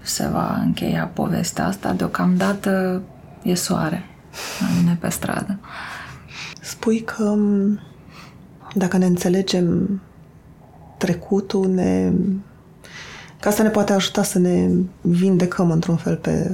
[0.00, 1.92] se va încheia povestea asta.
[1.92, 3.02] Deocamdată
[3.42, 4.04] e soare
[4.60, 5.58] la mine pe stradă.
[6.60, 7.36] Spui că
[8.74, 10.00] dacă ne înțelegem
[10.98, 12.12] trecutul, ne...
[13.40, 14.70] că asta ne poate ajuta să ne
[15.00, 16.50] vindecăm într-un fel pe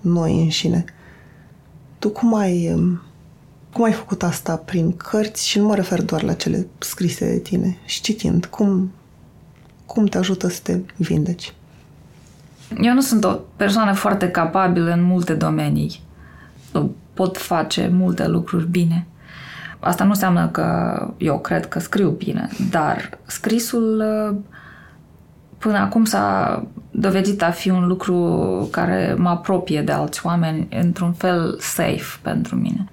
[0.00, 0.84] noi înșine.
[1.98, 2.74] Tu cum ai,
[3.72, 7.38] cum ai făcut asta prin cărți și nu mă refer doar la cele scrise de
[7.38, 8.46] tine și citind?
[8.46, 8.92] Cum,
[9.92, 11.52] cum te ajută să te vindeci?
[12.80, 16.00] Eu nu sunt o persoană foarte capabilă în multe domenii.
[16.72, 19.06] Nu pot face multe lucruri bine.
[19.80, 24.04] Asta nu înseamnă că eu cred că scriu bine, dar scrisul
[25.58, 31.12] până acum s-a dovedit a fi un lucru care mă apropie de alți oameni într-un
[31.12, 32.88] fel safe pentru mine.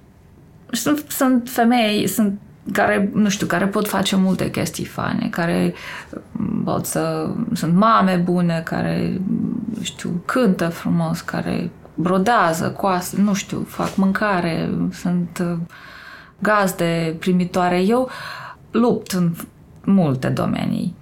[0.70, 2.40] Sunt, sunt femei, sunt
[2.72, 5.74] care, nu știu, care pot face multe chestii fane, care
[6.32, 7.30] mm, pot să...
[7.54, 9.20] sunt mame bune, care,
[9.76, 15.56] nu știu, cântă frumos, care brodează, coasă, nu știu, fac mâncare, sunt uh,
[16.38, 17.80] gazde primitoare.
[17.80, 18.10] Eu
[18.70, 19.34] lupt în
[19.84, 20.94] multe domenii.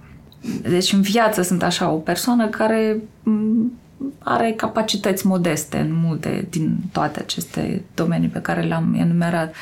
[0.61, 3.71] Deci în viață sunt așa o persoană care mm,
[4.19, 9.49] are capacități modeste în multe din toate aceste domenii pe care le-am enumerat.
[9.49, 9.55] Uh,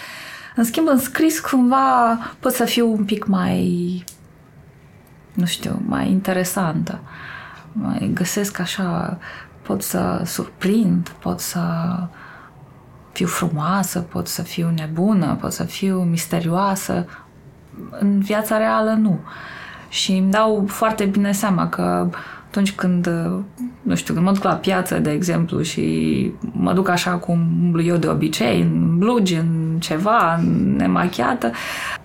[0.56, 4.04] în schimb, în scris, cumva pot să fiu un pic mai,
[5.34, 7.00] nu știu, mai interesantă.
[7.72, 9.18] Mai găsesc așa,
[9.62, 11.62] pot să surprind, pot să
[13.12, 17.06] fiu frumoasă, pot să fiu nebună, pot să fiu misterioasă.
[17.90, 19.20] În viața reală nu.
[19.90, 22.10] Și îmi dau foarte bine seama că
[22.56, 23.10] atunci când,
[23.82, 27.84] nu știu, când mă duc la piață, de exemplu, și mă duc așa cum umblu
[27.84, 30.40] eu de obicei, în blugi, în ceva,
[30.78, 31.52] nemachiată,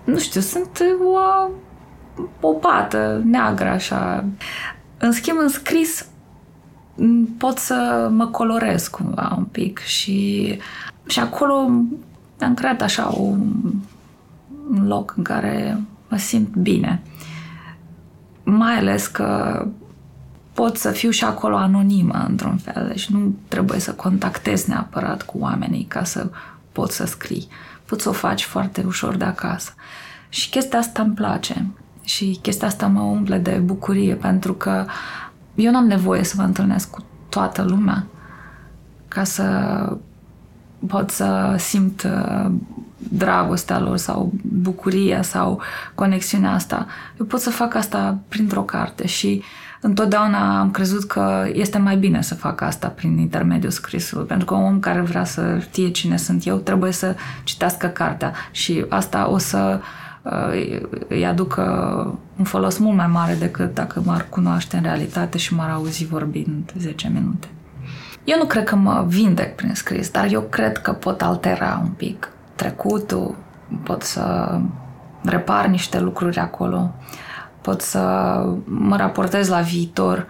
[0.03, 0.83] nu știu, sunt
[1.13, 4.25] o, o pată neagră așa.
[4.97, 6.07] În schimb, în scris
[7.37, 10.57] pot să mă colorez cumva un pic și,
[11.07, 11.53] și acolo
[12.39, 13.51] am creat așa un,
[14.69, 17.01] un loc în care mă simt bine.
[18.43, 19.65] Mai ales că
[20.53, 22.87] pot să fiu și acolo anonimă, într-un fel.
[22.87, 26.29] Deci nu trebuie să contactez neapărat cu oamenii ca să
[26.71, 27.47] pot să scrii.
[27.85, 29.73] Poți să o faci foarte ușor de acasă.
[30.29, 31.67] Și chestia asta îmi place.
[32.03, 34.85] Și chestia asta mă umple de bucurie, pentru că
[35.55, 38.05] eu n-am nevoie să mă întâlnesc cu toată lumea
[39.07, 39.97] ca să
[40.87, 42.51] pot să simt uh,
[42.97, 45.61] dragostea lor sau bucuria sau
[45.95, 46.87] conexiunea asta.
[47.19, 49.43] Eu pot să fac asta printr-o carte și
[49.81, 54.53] întotdeauna am crezut că este mai bine să fac asta prin intermediul scrisului, pentru că
[54.53, 59.29] un om care vrea să știe cine sunt eu trebuie să citească cartea și asta
[59.29, 59.79] o să
[60.21, 61.61] uh, îi aducă
[62.37, 66.71] un folos mult mai mare decât dacă m-ar cunoaște în realitate și m-ar auzi vorbind
[66.77, 67.47] 10 minute.
[68.23, 71.89] Eu nu cred că mă vindec prin scris, dar eu cred că pot altera un
[71.89, 73.35] pic trecutul,
[73.83, 74.57] pot să
[75.21, 76.93] repar niște lucruri acolo,
[77.61, 77.99] pot să
[78.63, 80.27] mă raportez la viitor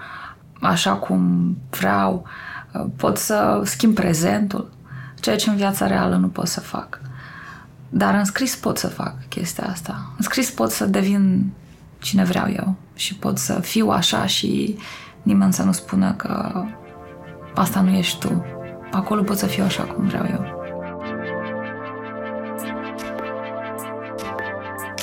[0.61, 2.25] așa cum vreau,
[2.95, 4.69] pot să schimb prezentul,
[5.19, 7.01] ceea ce în viața reală nu pot să fac.
[7.89, 10.11] Dar în scris pot să fac chestia asta.
[10.17, 11.51] În scris pot să devin
[11.99, 14.77] cine vreau eu și pot să fiu așa și
[15.21, 16.63] nimeni să nu spună că
[17.55, 18.45] asta nu ești tu.
[18.91, 20.60] Acolo pot să fiu așa cum vreau eu.